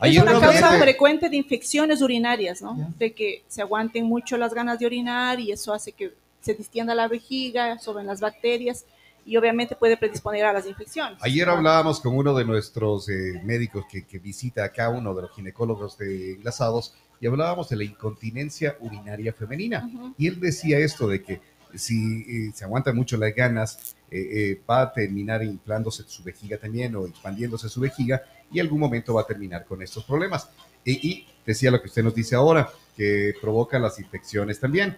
Es 0.00 0.16
una 0.22 0.38
causa 0.38 0.78
frecuente 0.78 1.28
de 1.28 1.36
infecciones 1.36 2.00
urinarias, 2.02 2.62
¿no? 2.62 2.78
Ya. 2.78 2.88
De 2.98 3.12
que 3.14 3.42
se 3.48 3.60
aguanten 3.62 4.04
mucho 4.04 4.36
las 4.36 4.54
ganas 4.54 4.78
de 4.78 4.86
orinar 4.86 5.40
y 5.40 5.50
eso 5.50 5.74
hace 5.74 5.90
que 5.92 6.14
se 6.40 6.54
distienda 6.54 6.94
la 6.94 7.08
vejiga, 7.08 7.78
suben 7.78 8.06
las 8.06 8.20
bacterias 8.20 8.84
y 9.24 9.36
obviamente 9.36 9.76
puede 9.76 9.96
predisponer 9.96 10.46
a 10.46 10.52
las 10.52 10.66
infecciones. 10.66 11.18
Ayer 11.20 11.48
hablábamos 11.48 12.00
con 12.00 12.16
uno 12.16 12.34
de 12.34 12.44
nuestros 12.44 13.08
eh, 13.08 13.40
médicos 13.44 13.84
que, 13.90 14.06
que 14.06 14.18
visita 14.18 14.64
acá, 14.64 14.88
uno 14.88 15.14
de 15.14 15.22
los 15.22 15.32
ginecólogos 15.32 15.98
de 15.98 16.34
Enlazados, 16.34 16.94
y 17.20 17.26
hablábamos 17.26 17.68
de 17.68 17.76
la 17.76 17.84
incontinencia 17.84 18.76
urinaria 18.80 19.32
femenina. 19.32 19.86
ujú. 19.92 20.14
Y 20.16 20.28
él 20.28 20.40
decía 20.40 20.78
esto 20.78 21.08
de 21.08 21.22
que 21.22 21.40
si 21.74 22.22
eh, 22.22 22.52
se 22.54 22.64
aguantan 22.64 22.96
mucho 22.96 23.18
las 23.18 23.34
ganas, 23.34 23.96
eh, 24.10 24.62
va 24.68 24.82
a 24.82 24.92
terminar 24.92 25.42
inflándose 25.42 26.04
su 26.06 26.22
vejiga 26.22 26.56
también 26.56 26.96
o 26.96 27.06
expandiéndose 27.06 27.68
su 27.68 27.80
vejiga 27.80 28.22
y 28.50 28.60
algún 28.60 28.80
momento 28.80 29.12
va 29.12 29.22
a 29.22 29.26
terminar 29.26 29.66
con 29.66 29.82
estos 29.82 30.04
problemas. 30.04 30.48
Y 30.84 31.26
decía 31.44 31.70
lo 31.70 31.82
que 31.82 31.88
usted 31.88 32.02
nos 32.02 32.14
dice 32.14 32.34
ahora, 32.34 32.70
que 32.96 33.34
provoca 33.40 33.78
las 33.78 33.98
infecciones 33.98 34.58
también. 34.58 34.96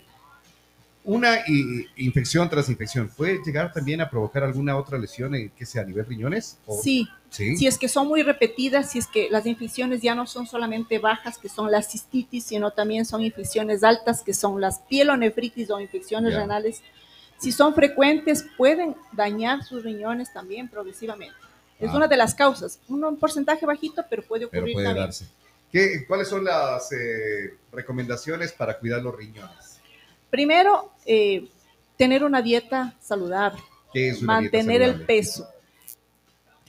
Una 1.03 1.37
i- 1.49 1.87
infección 1.97 2.49
tras 2.51 2.69
infección, 2.69 3.09
¿puede 3.17 3.41
llegar 3.45 3.73
también 3.73 4.01
a 4.03 4.11
provocar 4.11 4.45
alguna 4.45 4.77
otra 4.77 4.99
lesión, 4.99 5.35
en, 5.35 5.49
que 5.51 5.65
sea 5.65 5.83
a 5.83 5.85
nivel 5.87 6.05
riñones? 6.05 6.59
¿O- 6.67 6.81
Sí, 6.83 7.09
¿Sí? 7.31 7.57
si 7.57 7.67
es 7.67 7.79
que 7.79 7.89
son 7.89 8.07
muy 8.07 8.23
repetidas, 8.23 8.91
si 8.91 8.99
es 8.99 9.07
que 9.07 9.29
las 9.31 9.47
infecciones 9.47 10.03
ya 10.03 10.15
no 10.15 10.27
son 10.27 10.47
solamente 10.47 10.99
bajas, 10.99 11.39
que 11.39 11.49
son 11.49 11.71
las 11.71 11.91
cistitis, 11.91 12.45
sino 12.45 12.71
también 12.73 13.07
son 13.07 13.23
infecciones 13.23 13.83
altas, 13.83 14.23
que 14.23 14.35
son 14.35 14.61
las 14.61 14.81
pielonefritis 14.81 15.71
o 15.71 15.81
infecciones 15.81 16.35
Ya. 16.35 16.41
renales. 16.41 16.83
Si 17.39 17.51
son 17.53 17.75
frecuentes, 17.75 18.45
pueden 18.59 18.95
dañar 19.13 19.65
sus 19.65 19.83
riñones 19.83 20.31
también 20.35 20.69
progresivamente. 20.69 21.35
Es 21.79 21.89
Ah. 21.91 21.97
una 21.97 22.09
de 22.09 22.17
las 22.19 22.35
causas. 22.35 22.79
Un, 22.89 23.17
porcentaje 23.17 23.65
bajito, 23.65 24.05
pero 24.11 24.23
puede 24.23 24.47
pero 24.49 24.61
ocurrir 24.61 24.75
puede 24.75 24.87
también. 24.87 25.07
darse. 25.07 25.27
¿Qué, 25.73 26.05
¿Cuáles 26.07 26.29
son 26.29 26.45
las 26.45 26.93
eh, 26.93 27.55
recomendaciones 27.73 28.53
para 28.53 28.79
cuidar 28.79 29.01
los 29.01 29.17
riñones? 29.17 29.70
Primero, 30.31 30.93
eh, 31.07 31.49
tener 31.97 32.25
una 32.25 32.41
dieta 32.43 32.95
saludable, 33.01 33.61
¿Qué 33.93 34.11
es 34.11 34.23
una 34.23 34.41
dieta 34.41 34.57
mantener 34.57 34.83
el 34.83 34.91
saludable? 34.93 35.07
peso. 35.07 35.49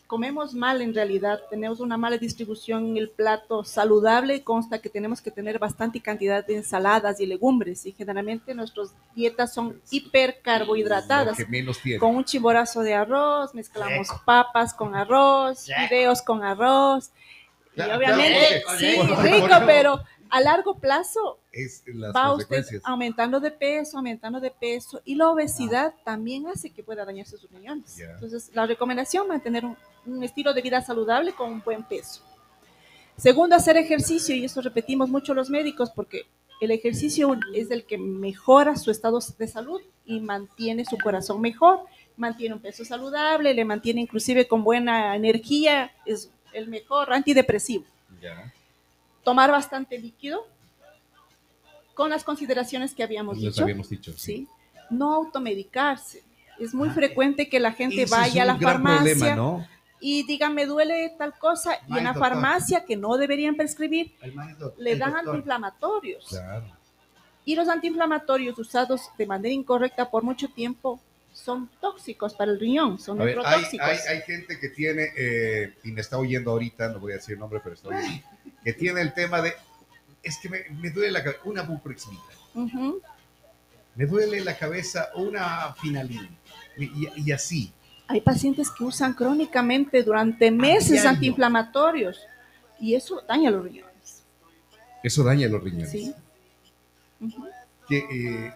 Comemos 0.08 0.54
mal 0.54 0.82
en 0.82 0.94
realidad, 0.94 1.40
tenemos 1.50 1.80
una 1.80 1.96
mala 1.96 2.18
distribución 2.18 2.86
en 2.86 2.98
el 2.98 3.10
plato 3.10 3.64
saludable, 3.64 4.44
consta 4.44 4.80
que 4.80 4.90
tenemos 4.90 5.22
que 5.22 5.32
tener 5.32 5.58
bastante 5.58 6.02
cantidad 6.02 6.46
de 6.46 6.58
ensaladas 6.58 7.22
y 7.22 7.26
legumbres 7.26 7.86
y 7.86 7.94
generalmente 7.94 8.54
nuestras 8.54 8.94
dietas 9.16 9.54
son 9.54 9.68
Lo 9.70 9.76
hipercarbohidratadas. 9.90 11.38
que 11.38 11.46
menos 11.46 11.80
tiene. 11.80 12.00
Con 12.00 12.14
un 12.14 12.26
chimborazo 12.26 12.82
de 12.82 12.94
arroz, 12.94 13.54
mezclamos 13.56 14.10
papas 14.26 14.74
con 14.74 14.96
arroz, 14.96 15.66
fideos 15.88 16.22
con 16.22 16.44
arroz. 16.44 17.12
Y 17.78 17.82
obviamente, 17.82 18.64
claro, 18.66 18.80
sí, 18.80 18.96
rico, 19.22 19.56
pero 19.66 20.02
A 20.32 20.42
largo 20.42 20.80
plazo 20.80 21.40
es 21.52 21.84
las 21.88 22.16
va 22.16 22.34
usted 22.34 22.66
aumentando 22.84 23.40
de 23.40 23.52
peso, 23.52 23.98
aumentando 23.98 24.40
de 24.40 24.50
peso 24.50 25.02
y 25.04 25.16
la 25.16 25.30
obesidad 25.30 25.94
también 26.06 26.48
hace 26.48 26.72
que 26.72 26.84
pueda 26.84 27.06
dañarse 27.06 27.38
sus 27.38 27.52
riñones. 27.52 28.00
Entonces, 28.00 28.50
la 28.54 28.66
recomendación 28.66 29.28
mantener 29.28 29.66
un, 29.66 29.78
un 30.06 30.24
estilo 30.24 30.54
de 30.54 30.62
vida 30.62 30.82
saludable 30.82 31.34
con 31.34 31.52
un 31.52 31.62
buen 31.62 31.84
peso. 31.84 32.22
Segundo, 33.18 33.56
hacer 33.56 33.78
ejercicio 33.78 34.34
y 34.34 34.46
eso 34.46 34.62
repetimos 34.62 35.10
mucho 35.10 35.34
los 35.34 35.50
médicos 35.50 35.92
porque 35.92 36.26
el 36.62 36.72
ejercicio 36.72 37.38
es 37.54 37.72
el 37.72 37.86
que 37.86 37.98
mejora 37.98 38.76
su 38.76 38.92
estado 38.92 39.20
de 39.38 39.48
salud 39.48 39.82
y 40.06 40.22
mantiene 40.22 40.86
su 40.86 40.98
corazón 40.98 41.42
mejor, 41.42 41.82
mantiene 42.18 42.56
un 42.56 42.62
peso 42.62 42.86
saludable, 42.86 43.54
le 43.54 43.66
mantiene 43.66 44.02
inclusive 44.02 44.48
con 44.48 44.64
buena 44.64 45.16
energía, 45.16 45.92
es 46.06 46.32
el 46.54 46.68
mejor 46.68 47.12
antidepresivo. 47.14 47.86
Tomar 49.24 49.52
bastante 49.52 49.98
líquido 49.98 50.48
con 51.94 52.10
las 52.10 52.24
consideraciones 52.24 52.94
que 52.94 53.04
habíamos 53.04 53.38
Les 53.38 53.54
dicho. 53.54 53.64
habíamos 53.64 53.90
dicho. 53.90 54.14
¿sí? 54.18 54.48
No 54.90 55.14
automedicarse. 55.14 56.24
Es 56.60 56.74
muy 56.74 56.90
Ah, 56.90 56.94
frecuente 56.94 57.50
que 57.50 57.60
la 57.60 57.72
gente 57.74 58.06
vaya 58.06 58.44
a 58.44 58.46
la 58.46 58.58
farmacia 58.58 59.14
problema, 59.16 59.36
¿no? 59.36 59.68
y 60.00 60.24
diga 60.26 60.50
me 60.50 60.66
duele 60.66 61.14
tal 61.18 61.38
cosa 61.38 61.76
y 61.88 61.98
en 61.98 62.04
la 62.04 62.14
doctor. 62.14 62.30
farmacia 62.30 62.86
que 62.86 62.96
no 62.98 63.18
deberían 63.18 63.56
prescribir 63.56 64.14
le 64.78 64.96
dan 64.96 65.12
doctor. 65.12 65.30
antiinflamatorios. 65.30 66.26
Claro. 66.30 66.66
Y 67.46 67.56
los 67.56 67.68
antiinflamatorios 67.68 68.58
usados 68.60 69.10
de 69.18 69.26
manera 69.26 69.54
incorrecta 69.54 70.10
por 70.10 70.24
mucho 70.24 70.50
tiempo 70.50 71.00
son 71.34 71.70
tóxicos 71.80 72.34
para 72.34 72.52
el 72.52 72.60
riñón, 72.60 73.00
son 73.00 73.18
ver, 73.18 73.30
hay, 73.30 73.36
neurotóxicos. 73.36 73.88
hay, 73.88 73.98
hay 74.18 74.22
gente 74.24 74.60
que 74.60 74.70
tiene, 74.70 75.08
eh, 75.18 75.74
y 75.84 75.92
me 75.92 76.02
está 76.02 76.18
oyendo 76.18 76.52
ahorita, 76.52 76.90
no 76.90 77.00
voy 77.00 77.14
a 77.14 77.16
decir 77.16 77.34
el 77.36 77.40
nombre, 77.40 77.60
pero 77.64 77.76
está 77.76 77.88
oyendo, 77.90 78.28
que 78.64 78.74
tiene 78.74 79.02
el 79.02 79.14
tema 79.14 79.42
de, 79.42 79.54
es 80.24 80.38
que 80.38 80.50
me, 80.50 80.60
me 80.80 80.90
duele 80.90 81.12
la 81.12 81.24
cabeza, 81.24 81.42
una 81.46 81.62
buprexmita, 81.64 82.24
me 83.96 84.06
duele 84.06 84.42
la 84.42 84.58
cabeza 84.58 85.10
una 85.16 85.74
finalina, 85.76 86.30
y, 86.78 87.32
así. 87.32 87.72
Hay 88.08 88.22
pacientes 88.22 88.70
que 88.70 88.84
usan 88.84 89.14
crónicamente 89.14 90.04
durante 90.04 90.52
meses 90.52 91.06
antiinflamatorios 91.06 92.20
y 92.80 92.96
eso 92.96 93.22
daña 93.28 93.52
los 93.52 93.64
riñones. 93.64 94.24
Eso 95.04 95.24
daña 95.24 95.48
los 95.48 95.64
riñones. 95.64 95.92
Sí. 95.92 96.14
Que, 97.88 97.98
eh, 97.98 98.54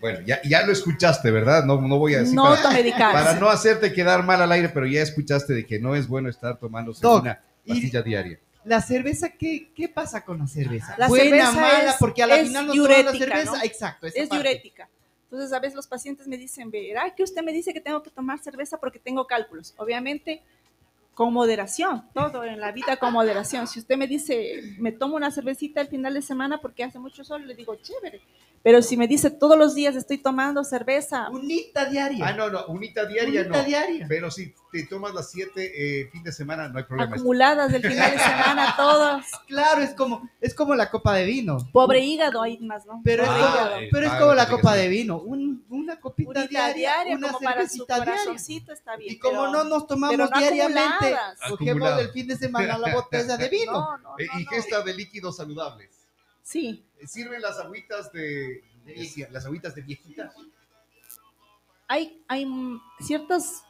bueno, 0.00 0.20
ya, 0.26 0.40
ya 0.42 0.66
lo 0.66 0.72
escuchaste, 0.72 1.30
¿verdad? 1.30 1.64
No, 1.64 1.80
no 1.80 1.98
voy 1.98 2.14
a 2.14 2.20
decir 2.20 2.34
No 2.34 2.54
para, 2.98 3.34
no 3.34 3.48
hacerte 3.48 3.92
quedar 3.92 4.24
mal 4.24 4.42
al 4.42 4.50
aire, 4.52 4.68
pero 4.68 4.86
ya 4.86 5.02
escuchaste 5.02 5.52
de 5.52 5.66
que 5.66 5.78
no 5.78 5.94
es 5.94 6.08
bueno 6.08 6.28
estar 6.28 6.58
tomándose 6.58 7.00
Doc, 7.00 7.22
una 7.22 7.40
y- 7.64 7.70
pastilla 7.70 8.02
diaria. 8.02 8.38
La 8.64 8.80
cerveza, 8.80 9.30
¿qué, 9.30 9.72
¿qué 9.74 9.88
pasa 9.88 10.24
con 10.24 10.38
la 10.38 10.46
cerveza? 10.46 10.94
La 10.98 11.08
Buena, 11.08 11.24
cerveza 11.46 11.52
mala, 11.52 11.90
es- 11.90 11.96
porque 11.98 12.22
a 12.22 12.26
la 12.26 12.36
es 12.36 12.46
final 12.48 12.66
no 12.66 12.72
toda 12.74 12.88
la 12.88 12.94
diurética, 13.12 13.26
cerveza. 13.36 13.56
¿no? 13.58 13.62
Exacto, 13.64 14.06
es 14.06 14.14
parte. 14.14 14.28
diurética. 14.34 14.88
Entonces, 15.24 15.52
a 15.52 15.58
veces 15.60 15.74
los 15.74 15.86
pacientes 15.86 16.28
me 16.28 16.36
dicen, 16.36 16.70
verá 16.70 17.14
que 17.14 17.22
usted 17.22 17.42
me 17.42 17.52
dice 17.52 17.72
que 17.72 17.80
tengo 17.80 18.02
que 18.02 18.10
tomar 18.10 18.38
cerveza 18.38 18.78
porque 18.78 18.98
tengo 18.98 19.26
cálculos. 19.26 19.74
Obviamente, 19.78 20.42
con 21.14 21.32
moderación, 21.32 22.08
todo 22.14 22.44
en 22.44 22.60
la 22.60 22.72
vida 22.72 22.96
con 22.96 23.12
moderación. 23.12 23.66
Si 23.66 23.78
usted 23.80 23.96
me 23.96 24.06
dice, 24.06 24.62
me 24.78 24.92
tomo 24.92 25.16
una 25.16 25.30
cervecita 25.30 25.80
el 25.80 25.88
final 25.88 26.14
de 26.14 26.22
semana 26.22 26.58
porque 26.60 26.84
hace 26.84 26.98
mucho 26.98 27.24
sol, 27.24 27.46
le 27.46 27.54
digo, 27.54 27.74
chévere. 27.76 28.20
Pero 28.62 28.80
si 28.80 28.96
me 28.96 29.08
dice, 29.08 29.30
todos 29.30 29.58
los 29.58 29.74
días 29.74 29.96
estoy 29.96 30.18
tomando 30.18 30.62
cerveza, 30.64 31.28
Unita 31.30 31.86
diaria. 31.86 32.26
Ah, 32.28 32.32
no, 32.32 32.48
no, 32.48 32.64
unita 32.66 33.04
diaria 33.06 33.40
Unita 33.42 33.58
no. 33.58 33.64
diaria. 33.64 34.06
Pero 34.08 34.30
si 34.30 34.54
te 34.72 34.86
tomas 34.86 35.12
las 35.12 35.30
siete 35.30 36.00
eh, 36.00 36.08
fin 36.10 36.22
de 36.22 36.32
semana, 36.32 36.66
no 36.68 36.78
hay 36.78 36.84
problema. 36.84 37.14
acumuladas 37.14 37.70
del 37.70 37.82
final 37.82 38.10
de 38.10 38.18
semana, 38.18 38.74
todas. 38.76 39.26
Claro, 39.46 39.82
es 39.82 39.90
como, 39.94 40.28
es 40.40 40.54
como 40.54 40.74
la 40.74 40.90
copa 40.90 41.14
de 41.14 41.26
vino. 41.26 41.58
Pobre 41.72 42.00
hígado 42.00 42.40
ahí 42.42 42.58
más, 42.58 42.86
¿no? 42.86 43.02
Pero 43.04 43.22
es 43.24 43.28
Ah, 43.30 43.76
eh, 43.80 43.88
pero 43.92 44.06
es 44.06 44.12
como 44.14 44.32
la 44.34 44.48
copa 44.48 44.74
de 44.74 44.88
vino. 44.88 45.18
Un- 45.18 45.64
una 45.68 46.00
copita 46.00 46.30
Unita 46.30 46.48
diaria, 46.48 46.74
diaria, 46.74 47.16
una 47.16 47.26
como 47.28 47.40
para 47.40 47.60
su 47.62 47.68
cervecita 47.68 47.94
diaria. 47.96 48.12
corazoncito 48.14 48.72
está 48.72 48.96
bien. 48.96 49.12
Y 49.12 49.18
como 49.18 49.40
pero- 49.42 49.52
no 49.52 49.64
nos 49.64 49.86
tomamos 49.86 50.16
no 50.16 50.28
diariamente, 50.38 51.16
cogemos 51.48 51.60
Acumulado. 51.60 52.00
el 52.00 52.08
fin 52.10 52.26
de 52.28 52.36
semana 52.36 52.78
la 52.78 52.94
botella 52.94 53.36
de 53.36 53.48
vino. 53.50 53.72
No, 53.72 53.98
no, 53.98 54.14
Eh, 54.18 54.26
no, 54.32 54.40
¿Y 54.40 54.44
no. 54.44 54.50
qué 54.50 54.56
está 54.56 54.82
de 54.82 54.94
líquidos 54.94 55.36
saludables? 55.36 55.90
Sí, 56.42 56.82
Eh, 56.98 57.06
¿Sirven 57.06 57.42
las 57.42 57.58
agüitas 57.58 58.10
de, 58.12 58.64
de- 58.86 59.28
las 59.30 59.44
agüitas 59.44 59.74
de 59.74 59.82
viejita? 59.82 60.32
hay, 61.88 62.22
hay 62.28 62.46
ciertas 63.00 63.64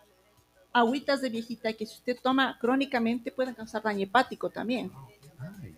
agüitas 0.73 1.21
de 1.21 1.29
viejita 1.29 1.73
que 1.73 1.87
si 1.87 1.95
usted 1.95 2.19
toma 2.23 2.59
crónicamente 2.61 3.31
pueden 3.31 3.55
causar 3.55 3.83
daño 3.83 4.05
hepático 4.05 4.51
también. 4.51 4.91
Ay. 5.39 5.77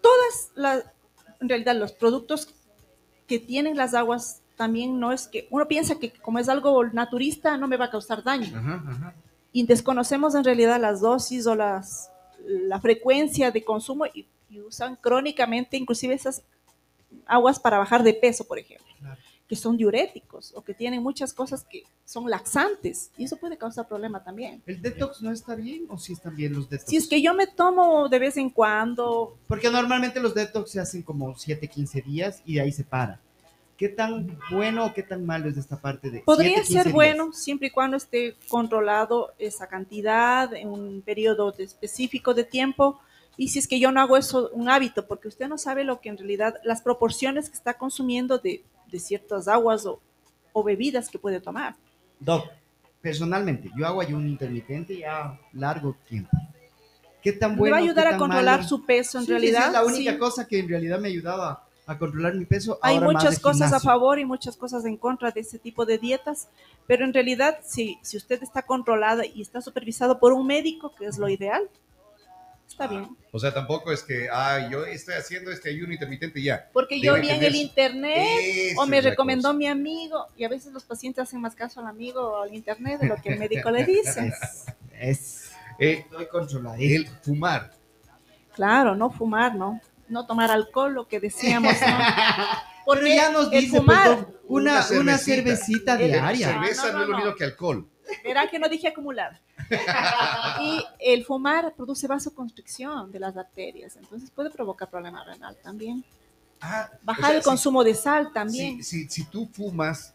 Todas 0.00 0.52
las, 0.54 0.84
en 1.40 1.48
realidad 1.48 1.76
los 1.76 1.92
productos 1.92 2.48
que 3.26 3.38
tienen 3.38 3.76
las 3.76 3.94
aguas 3.94 4.42
también 4.56 4.98
no 4.98 5.12
es 5.12 5.28
que 5.28 5.46
uno 5.50 5.66
piensa 5.68 5.98
que 5.98 6.12
como 6.12 6.38
es 6.38 6.48
algo 6.48 6.84
naturista 6.84 7.56
no 7.56 7.66
me 7.68 7.76
va 7.76 7.86
a 7.86 7.90
causar 7.90 8.22
daño 8.22 8.56
ajá, 8.56 8.84
ajá. 8.86 9.14
y 9.52 9.64
desconocemos 9.64 10.34
en 10.34 10.44
realidad 10.44 10.80
las 10.80 11.00
dosis 11.00 11.46
o 11.46 11.54
las 11.54 12.10
la 12.46 12.80
frecuencia 12.80 13.50
de 13.50 13.64
consumo 13.64 14.06
y, 14.06 14.26
y 14.48 14.60
usan 14.60 14.96
crónicamente 14.96 15.76
inclusive 15.76 16.14
esas 16.14 16.42
aguas 17.26 17.58
para 17.58 17.78
bajar 17.78 18.02
de 18.02 18.14
peso, 18.14 18.44
por 18.44 18.58
ejemplo, 18.58 18.86
Claro. 18.98 19.20
Que 19.50 19.56
son 19.56 19.76
diuréticos 19.76 20.52
o 20.54 20.62
que 20.62 20.74
tienen 20.74 21.02
muchas 21.02 21.34
cosas 21.34 21.64
que 21.68 21.82
son 22.04 22.30
laxantes 22.30 23.10
y 23.18 23.24
eso 23.24 23.36
puede 23.36 23.58
causar 23.58 23.88
problema 23.88 24.22
también. 24.22 24.62
¿El 24.64 24.80
detox 24.80 25.22
no 25.22 25.32
está 25.32 25.56
bien 25.56 25.86
o 25.88 25.98
sí 25.98 26.12
están 26.12 26.36
bien 26.36 26.52
los 26.54 26.70
detox? 26.70 26.88
Si 26.88 26.96
es 26.96 27.08
que 27.08 27.20
yo 27.20 27.34
me 27.34 27.48
tomo 27.48 28.08
de 28.08 28.20
vez 28.20 28.36
en 28.36 28.48
cuando, 28.50 29.36
Porque 29.48 29.68
normalmente 29.68 30.20
los 30.20 30.34
detox 30.36 30.70
se 30.70 30.78
hacen 30.78 31.02
como 31.02 31.34
7, 31.36 31.66
15 31.66 32.00
días 32.00 32.42
y 32.46 32.54
de 32.54 32.60
ahí 32.60 32.70
se 32.70 32.84
para. 32.84 33.18
¿Qué 33.76 33.88
tan 33.88 34.38
bueno 34.52 34.86
o 34.86 34.94
qué 34.94 35.02
tan 35.02 35.26
malo 35.26 35.48
es 35.48 35.56
de 35.56 35.62
esta 35.62 35.80
parte 35.80 36.10
de 36.12 36.20
podría 36.20 36.50
7, 36.62 36.62
15 36.68 36.72
ser 36.72 36.84
días? 36.84 36.94
bueno 36.94 37.32
siempre 37.32 37.66
y 37.66 37.70
cuando 37.72 37.96
esté 37.96 38.36
controlado 38.48 39.32
esa 39.40 39.66
cantidad 39.66 40.54
en 40.54 40.68
un 40.68 41.02
periodo 41.02 41.50
de- 41.50 41.64
específico 41.64 42.34
de 42.34 42.44
tiempo. 42.44 43.00
Y 43.36 43.48
si 43.48 43.58
es 43.58 43.66
que 43.66 43.80
yo 43.80 43.90
no 43.90 44.00
hago 44.00 44.16
eso 44.16 44.50
un 44.52 44.68
hábito, 44.68 45.08
porque 45.08 45.26
usted 45.26 45.48
no 45.48 45.58
sabe 45.58 45.82
lo 45.82 46.00
que 46.00 46.10
en 46.10 46.18
realidad, 46.18 46.54
las 46.62 46.82
proporciones 46.82 47.48
que 47.48 47.56
está 47.56 47.74
consumiendo 47.78 48.38
de, 48.38 48.62
de 48.90 48.98
ciertas 48.98 49.48
aguas 49.48 49.86
o, 49.86 50.00
o 50.52 50.62
bebidas 50.62 51.08
que 51.08 51.18
puede 51.18 51.40
tomar. 51.40 51.74
Doc, 52.18 52.48
personalmente, 53.00 53.70
yo 53.76 53.86
hago 53.86 54.00
ayuno 54.00 54.26
intermitente 54.26 54.98
ya 54.98 55.38
largo 55.52 55.96
tiempo. 56.08 56.30
¿Qué 57.22 57.32
tan 57.32 57.56
bueno? 57.56 57.74
va 57.74 57.78
a 57.80 57.82
ayudar 57.84 58.06
a 58.08 58.16
controlar 58.16 58.58
malo? 58.60 58.68
su 58.68 58.84
peso 58.84 59.18
en 59.18 59.24
Sí, 59.24 59.30
realidad. 59.30 59.66
es 59.66 59.72
la 59.72 59.84
única 59.84 60.12
sí. 60.12 60.18
cosa 60.18 60.46
que 60.46 60.58
en 60.58 60.68
realidad 60.68 60.98
me 60.98 61.08
ayudaba 61.08 61.66
a 61.86 61.98
controlar 61.98 62.34
mi 62.34 62.44
peso. 62.46 62.78
Hay 62.82 62.94
ahora 62.96 63.06
más 63.08 63.14
muchas 63.16 63.36
de 63.36 63.42
cosas 63.42 63.72
a 63.72 63.80
favor 63.80 64.18
y 64.18 64.24
muchas 64.24 64.56
cosas 64.56 64.84
en 64.86 64.96
contra 64.96 65.30
de 65.30 65.40
ese 65.40 65.58
tipo 65.58 65.84
de 65.84 65.98
dietas, 65.98 66.48
pero 66.86 67.04
en 67.04 67.12
realidad 67.12 67.58
si, 67.62 67.98
si 68.02 68.16
usted 68.16 68.42
está 68.42 68.62
controlada 68.62 69.26
y 69.26 69.42
está 69.42 69.60
supervisado 69.60 70.18
por 70.18 70.32
un 70.32 70.46
médico, 70.46 70.94
que 70.94 71.06
es 71.06 71.18
lo 71.18 71.28
ideal, 71.28 71.68
está 72.84 72.86
bien. 72.94 73.16
O 73.32 73.38
sea, 73.38 73.52
tampoco 73.52 73.92
es 73.92 74.02
que, 74.02 74.28
ah, 74.32 74.68
yo 74.70 74.84
estoy 74.86 75.14
haciendo 75.14 75.50
este 75.50 75.70
ayuno 75.70 75.92
intermitente 75.92 76.42
ya. 76.42 76.68
Porque 76.72 77.00
yo 77.00 77.14
vi 77.20 77.30
en 77.30 77.42
el 77.44 77.54
internet 77.54 78.74
o 78.76 78.86
me 78.86 79.00
recomendó 79.00 79.48
cosa. 79.48 79.58
mi 79.58 79.66
amigo 79.66 80.26
y 80.36 80.44
a 80.44 80.48
veces 80.48 80.72
los 80.72 80.84
pacientes 80.84 81.22
hacen 81.22 81.40
más 81.40 81.54
caso 81.54 81.80
al 81.80 81.86
amigo 81.86 82.20
o 82.20 82.42
al 82.42 82.54
internet 82.54 83.00
de 83.00 83.08
lo 83.08 83.16
que 83.16 83.30
el 83.30 83.38
médico 83.38 83.70
le 83.70 83.84
dice. 83.84 84.28
Es, 84.28 84.66
es, 85.00 85.50
Eh, 85.78 86.04
estoy 86.04 86.26
controlado. 86.26 86.76
el 86.78 87.06
fumar. 87.22 87.72
Claro, 88.54 88.94
no 88.96 89.10
fumar, 89.10 89.54
¿no? 89.54 89.80
No 90.08 90.26
tomar 90.26 90.50
alcohol, 90.50 90.92
lo 90.92 91.06
que 91.06 91.20
decíamos, 91.20 91.72
¿no? 91.80 91.98
Pero 92.94 93.06
ya 93.06 93.30
nos 93.30 93.50
dice, 93.50 93.78
fumar- 93.80 94.24
pues, 94.24 94.36
una, 94.48 94.84
Una 94.90 95.00
una 95.00 95.18
cervecita. 95.18 95.94
El- 96.00 96.10
diaria. 96.12 96.48
Cerveza 96.48 96.86
no, 96.86 96.92
no, 96.92 96.98
no, 96.98 97.02
es 97.04 97.08
lo 97.10 97.16
mismo 97.18 97.34
que 97.36 97.44
alcohol. 97.44 97.88
Verán 98.24 98.48
que 98.48 98.58
no 98.58 98.68
dije 98.68 98.88
acumular. 98.88 99.40
Y 100.62 100.84
el 101.00 101.24
fumar 101.24 101.72
produce 101.74 102.06
vasoconstricción 102.06 103.10
de 103.10 103.18
las 103.20 103.36
arterias, 103.36 103.96
entonces 103.96 104.30
puede 104.30 104.50
provocar 104.50 104.90
problema 104.90 105.24
renal 105.24 105.56
también. 105.62 106.04
Ah, 106.60 106.90
Bajar 107.02 107.24
o 107.24 107.26
sea, 107.28 107.36
el 107.36 107.42
si- 107.42 107.48
consumo 107.48 107.82
de 107.84 107.94
sal 107.94 108.32
también. 108.34 108.82
Si, 108.84 109.04
si, 109.04 109.08
si 109.08 109.24
tú 109.24 109.48
fumas 109.52 110.14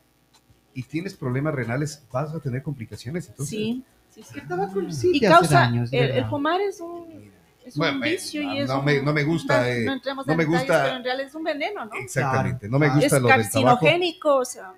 y 0.74 0.84
tienes 0.84 1.14
problemas 1.16 1.56
renales, 1.56 2.04
vas 2.12 2.34
a 2.36 2.40
tener 2.40 2.62
complicaciones. 2.62 3.28
Entonces, 3.30 3.50
sí, 3.50 3.84
sí, 4.14 4.22
sí. 4.24 4.40
El 4.40 4.48
tabaco 4.48 4.92
sí 4.92 5.12
Y 5.14 5.22
causa, 5.22 5.62
daño, 5.62 5.84
es 5.84 5.94
el, 5.94 6.26
fumar 6.26 6.62
es 6.62 6.80
un, 6.82 7.32
es 7.66 7.76
un 7.78 8.00
me- 8.00 8.12
vicio 8.12 8.42
y 8.44 8.46
no- 8.46 8.54
es 8.56 8.68
no 8.68 8.80
un- 8.80 8.86
me- 8.86 9.02
no 9.02 9.14
me 9.14 9.24
gusta, 9.24 9.62
No, 9.62 9.66
eh, 9.66 9.84
no 9.86 9.94
entremos 9.94 10.28
no 10.28 10.34
en 10.34 10.38
me 10.38 10.46
detalles, 10.46 10.62
gusta- 10.68 10.84
pero 10.84 10.96
en 10.98 11.04
realidad 11.04 11.28
es 11.28 11.36
un 11.36 11.44
veneno, 11.44 11.86
¿no? 11.86 11.92
Exactamente. 11.96 12.70
No 12.70 12.78
me 12.78 12.86
Claro. 12.88 13.02
gusta 13.02 13.16
es 13.16 13.22
lo 13.24 13.28
del 13.30 13.50
tabaco. 13.50 13.80
carcinogénico, 13.80 14.36
o 14.36 14.46
sea, 14.46 14.74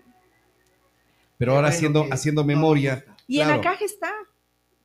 Pero 1.38 1.56
ahora 1.56 1.68
haciendo, 1.68 2.06
haciendo 2.12 2.44
memoria, 2.46 3.04
y 3.28 3.42
en 3.42 3.50
la 3.50 3.60
caja 3.62 3.84
está, 3.84 4.12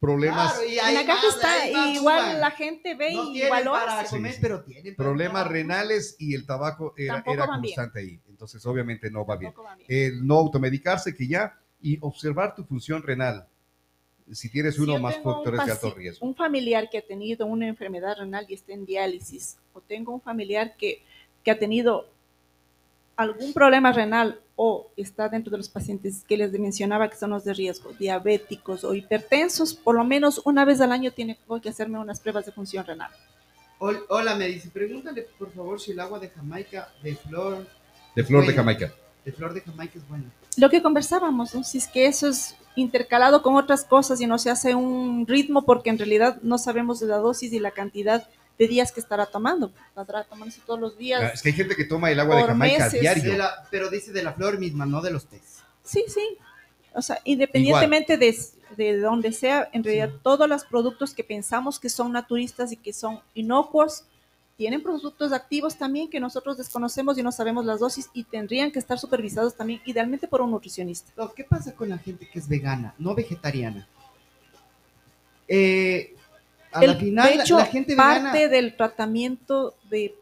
problemas, 0.02 0.52
Claro, 0.54 0.68
y 0.68 0.78
en 0.80 0.94
la 0.94 1.06
caja 1.06 1.26
más, 1.26 1.36
está, 1.36 1.48
más 1.72 1.96
igual 1.96 2.40
la 2.40 2.50
gente 2.50 2.94
ve 2.96 3.14
no 3.14 3.32
y 3.34 3.40
para 3.42 3.64
comer, 4.10 4.32
Sí, 4.32 4.36
sí. 4.36 4.38
pero 4.42 4.64
tienen 4.64 4.96
para 4.96 5.08
problemas 5.08 5.42
tomar. 5.44 5.52
renales 5.52 6.16
y 6.18 6.34
el 6.34 6.44
tabaco 6.44 6.92
era, 6.96 7.22
era 7.26 7.46
van 7.46 7.60
bien. 7.62 7.74
constante 7.76 8.00
ahí. 8.00 8.20
Entonces, 8.28 8.66
obviamente 8.66 9.10
no 9.10 9.24
va 9.24 9.36
bien. 9.36 9.54
Va 9.64 9.76
bien. 9.76 9.86
El 9.88 10.26
no 10.26 10.34
automedicarse, 10.38 11.14
que 11.14 11.26
ya, 11.28 11.56
y 11.80 11.98
observar 12.00 12.54
tu 12.54 12.64
función 12.64 13.02
renal. 13.02 13.46
si 14.32 14.50
tienes 14.50 14.74
Si 14.74 14.80
uno 14.80 14.94
yo 14.94 15.00
más 15.00 15.14
tengo 15.16 15.28
un 15.30 15.34
factores 15.36 15.66
de 15.66 15.72
alto 15.72 15.94
riesgo. 15.94 16.26
Un 16.26 16.34
familiar 16.34 16.88
que 16.90 16.98
ha 16.98 17.06
tenido 17.06 17.46
una 17.46 17.66
enfermedad 17.68 18.16
renal 18.18 18.44
y 18.48 18.54
está 18.54 18.72
en 18.72 18.84
diálisis, 18.84 19.58
o 19.72 19.80
tengo 19.80 20.12
un 20.12 20.20
familiar 20.20 20.74
que, 20.76 21.02
que 21.44 21.50
ha 21.50 21.58
tenido 21.58 22.08
algún 23.16 23.52
problema 23.52 23.92
renal 23.92 24.40
o 24.56 24.90
está 24.96 25.28
dentro 25.28 25.50
de 25.50 25.56
los 25.58 25.68
pacientes 25.68 26.24
que 26.28 26.36
les 26.36 26.52
mencionaba 26.52 27.08
que 27.08 27.16
son 27.16 27.30
los 27.30 27.44
de 27.44 27.54
riesgo, 27.54 27.92
diabéticos 27.98 28.84
o 28.84 28.94
hipertensos, 28.94 29.74
por 29.74 29.94
lo 29.96 30.04
menos 30.04 30.40
una 30.44 30.64
vez 30.64 30.80
al 30.80 30.92
año 30.92 31.10
tiene 31.12 31.38
que 31.62 31.68
hacerme 31.68 31.98
unas 31.98 32.20
pruebas 32.20 32.46
de 32.46 32.52
función 32.52 32.84
renal. 32.86 33.10
Hol- 33.78 34.04
Hola, 34.08 34.34
me 34.36 34.46
dice, 34.46 34.70
pregúntale 34.70 35.26
por 35.38 35.50
favor 35.52 35.80
si 35.80 35.92
el 35.92 36.00
agua 36.00 36.18
de 36.20 36.28
Jamaica 36.28 36.88
de 37.02 37.16
flor 37.16 37.66
De 38.14 38.22
flor 38.24 38.46
de. 38.46 38.52
Jamaica. 38.54 38.92
de 39.24 39.32
flor 39.32 39.54
de 39.54 39.60
Jamaica 39.62 39.98
es 39.98 40.08
buena. 40.08 40.24
Lo 40.56 40.68
que 40.70 40.82
conversábamos, 40.82 41.54
¿no? 41.54 41.64
si 41.64 41.78
es 41.78 41.88
que 41.88 42.06
eso 42.06 42.28
es 42.28 42.54
intercalado 42.76 43.42
con 43.42 43.56
otras 43.56 43.84
cosas 43.84 44.20
y 44.20 44.26
no 44.26 44.38
se 44.38 44.50
hace 44.50 44.74
un 44.74 45.26
ritmo 45.26 45.62
porque 45.62 45.90
en 45.90 45.98
realidad 45.98 46.38
no 46.42 46.58
sabemos 46.58 47.00
de 47.00 47.06
la 47.06 47.16
dosis 47.18 47.52
y 47.52 47.58
la 47.58 47.70
cantidad 47.72 48.28
de 48.58 48.68
días 48.68 48.92
que 48.92 49.00
estará 49.00 49.26
tomando. 49.26 49.72
Estará 49.96 50.24
tomándose 50.24 50.60
todos 50.66 50.78
los 50.80 50.92
Ah, 50.94 50.98
días. 50.98 51.34
Es 51.34 51.42
que 51.42 51.48
hay 51.50 51.54
gente 51.54 51.74
que 51.76 51.84
toma 51.84 52.10
el 52.10 52.20
agua 52.20 52.36
de 52.36 52.42
Jamaica 52.44 52.84
meses. 52.84 53.00
diario. 53.00 53.32
De 53.32 53.38
la- 53.38 53.66
pero 53.70 53.90
dice 53.90 54.12
de 54.12 54.22
la 54.22 54.32
flor 54.32 54.58
misma, 54.58 54.86
no 54.86 55.00
de 55.00 55.10
los 55.10 55.26
tés. 55.26 55.62
Sí, 55.84 56.04
sí. 56.08 56.36
O 56.94 57.00
sea, 57.02 57.18
independientemente 57.24 58.18
de, 58.18 58.36
de 58.76 58.98
donde 58.98 59.32
sea, 59.32 59.68
en 59.72 59.82
realidad 59.82 60.10
todos 60.22 60.48
los 60.48 60.64
productos 60.64 61.14
que 61.14 61.24
pensamos 61.24 61.80
que 61.80 61.88
son 61.88 62.12
naturistas 62.12 62.70
y 62.72 62.76
que 62.76 62.92
son 62.92 63.20
inocuos, 63.34 64.04
tienen 64.58 64.82
productos 64.82 65.32
activos 65.32 65.76
también 65.76 66.10
que 66.10 66.20
nosotros 66.20 66.58
desconocemos 66.58 67.16
y 67.16 67.22
no 67.22 67.32
sabemos 67.32 67.64
las 67.64 67.80
dosis 67.80 68.10
y 68.12 68.24
tendrían 68.24 68.70
que 68.70 68.78
estar 68.78 68.98
supervisados 68.98 69.56
también, 69.56 69.80
idealmente 69.86 70.28
por 70.28 70.42
un 70.42 70.50
nutricionista. 70.50 71.10
¿Qué 71.34 71.42
pasa 71.44 71.74
con 71.74 71.88
la 71.88 71.96
gente 71.98 72.28
que 72.28 72.38
es 72.38 72.46
vegana, 72.46 72.94
no 72.98 73.14
vegetariana? 73.14 73.88
Eh, 75.48 76.14
a 76.72 76.80
la 76.80 76.92
El- 76.92 76.98
final, 76.98 77.28
de 77.30 77.36
la- 77.36 77.42
hecho, 77.44 77.56
la 77.58 77.66
gente 77.66 77.96
parte 77.96 78.18
vegana... 78.32 78.48
del 78.48 78.76
tratamiento 78.76 79.74
de 79.90 80.14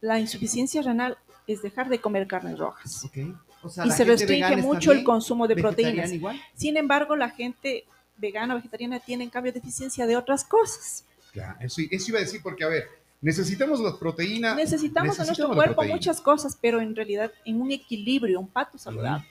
la 0.00 0.18
insuficiencia 0.20 0.82
renal 0.82 1.16
es 1.46 1.62
dejar 1.62 1.88
de 1.88 2.00
comer 2.00 2.26
carnes 2.26 2.58
rojas. 2.58 3.04
Ok, 3.04 3.18
o 3.62 3.68
sea, 3.68 3.84
y 3.84 3.88
la 3.88 3.96
se 3.96 4.04
restringe 4.04 4.56
mucho 4.56 4.92
el 4.92 5.04
consumo 5.04 5.46
de 5.46 5.56
proteínas. 5.56 6.12
igual. 6.12 6.40
Sin 6.54 6.76
embargo, 6.76 7.16
la 7.16 7.30
gente 7.30 7.84
vegana 8.16 8.54
o 8.54 8.56
vegetariana 8.58 9.00
tiene 9.00 9.24
en 9.24 9.30
cambio 9.30 9.52
deficiencia 9.52 10.06
de 10.06 10.16
otras 10.16 10.44
cosas. 10.44 11.04
Claro, 11.32 11.56
eso, 11.60 11.80
eso 11.90 12.10
iba 12.10 12.18
a 12.18 12.22
decir 12.22 12.40
porque, 12.42 12.62
a 12.64 12.68
ver, 12.68 12.84
necesitamos 13.20 13.80
las 13.80 13.94
proteínas. 13.94 14.54
Necesitamos 14.56 15.18
en 15.18 15.26
nuestro 15.26 15.48
la 15.48 15.54
cuerpo 15.54 15.74
proteína. 15.76 15.96
muchas 15.96 16.20
cosas, 16.20 16.56
pero 16.60 16.80
en 16.80 16.94
realidad 16.94 17.32
en 17.44 17.60
un 17.60 17.72
equilibrio, 17.72 18.38
un 18.40 18.48
pato 18.48 18.78
saludable. 18.78 19.26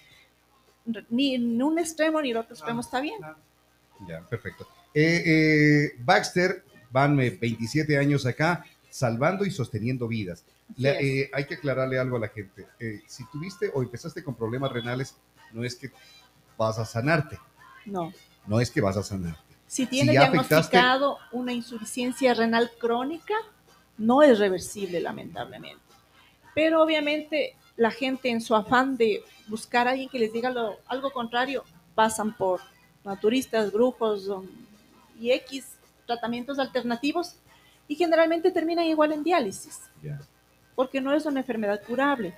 Ni 1.09 1.35
en 1.35 1.61
un 1.63 1.79
extremo 1.79 2.21
ni 2.21 2.31
en 2.31 2.35
el 2.37 2.41
otro 2.41 2.55
extremo 2.55 2.81
está 2.81 2.99
bien. 2.99 3.17
Claro. 3.17 3.37
Ya, 4.07 4.21
perfecto. 4.21 4.67
Eh, 4.93 5.23
eh, 5.25 5.91
Baxter, 5.99 6.63
van 6.91 7.19
eh, 7.19 7.31
27 7.31 7.97
años 7.97 8.25
acá, 8.25 8.65
salvando 8.89 9.45
y 9.45 9.51
sosteniendo 9.51 10.07
vidas. 10.07 10.45
La- 10.77 10.91
eh, 10.99 11.29
hay 11.33 11.45
que 11.45 11.55
aclararle 11.55 11.99
algo 11.99 12.17
a 12.17 12.19
la 12.21 12.27
gente. 12.29 12.67
Si 13.07 13.25
tuviste 13.31 13.71
o 13.73 13.81
empezaste 13.81 14.23
con 14.23 14.35
problemas 14.35 14.71
renales, 14.71 15.15
no 15.51 15.63
es 15.63 15.75
que 15.75 15.91
vas 16.57 16.77
a 16.79 16.85
sanarte, 16.85 17.37
No. 17.85 18.11
no 18.47 18.59
es 18.59 18.69
que 18.71 18.81
vas 18.81 18.97
a 18.97 19.03
sanarte. 19.03 19.39
Si 19.67 19.85
tiene 19.87 20.13
ya 20.13 20.25
afectaste- 20.27 20.47
diagnosticado 20.71 21.17
una 21.31 21.51
insuficiencia 21.53 22.33
renal 22.35 22.71
crónica, 22.79 23.33
no 23.97 24.21
es 24.21 24.37
reversible, 24.39 24.99
lamentablemente. 25.01 25.81
Pero 26.53 26.83
obviamente 26.83 27.55
la 27.75 27.89
gente 27.89 28.29
en 28.29 28.39
su 28.41 28.55
afán 28.55 28.97
de 28.97 29.23
buscar 29.47 29.87
a 29.87 29.91
alguien 29.91 30.09
que 30.09 30.19
les 30.19 30.31
diga 30.31 30.51
lo- 30.51 30.77
algo 30.87 31.11
contrario, 31.11 31.63
pasan 31.95 32.35
por 32.37 32.61
naturistas, 33.03 33.71
brujos 33.71 34.29
y 35.19 35.31
X 35.31 35.65
tratamientos 36.05 36.59
alternativos 36.59 37.35
y 37.87 37.95
generalmente 37.95 38.51
terminan 38.51 38.85
igual 38.85 39.11
en 39.13 39.23
diálisis, 39.23 39.79
porque 40.75 40.99
no 41.01 41.13
es 41.13 41.25
una 41.25 41.41
enfermedad 41.41 41.81
curable. 41.85 42.33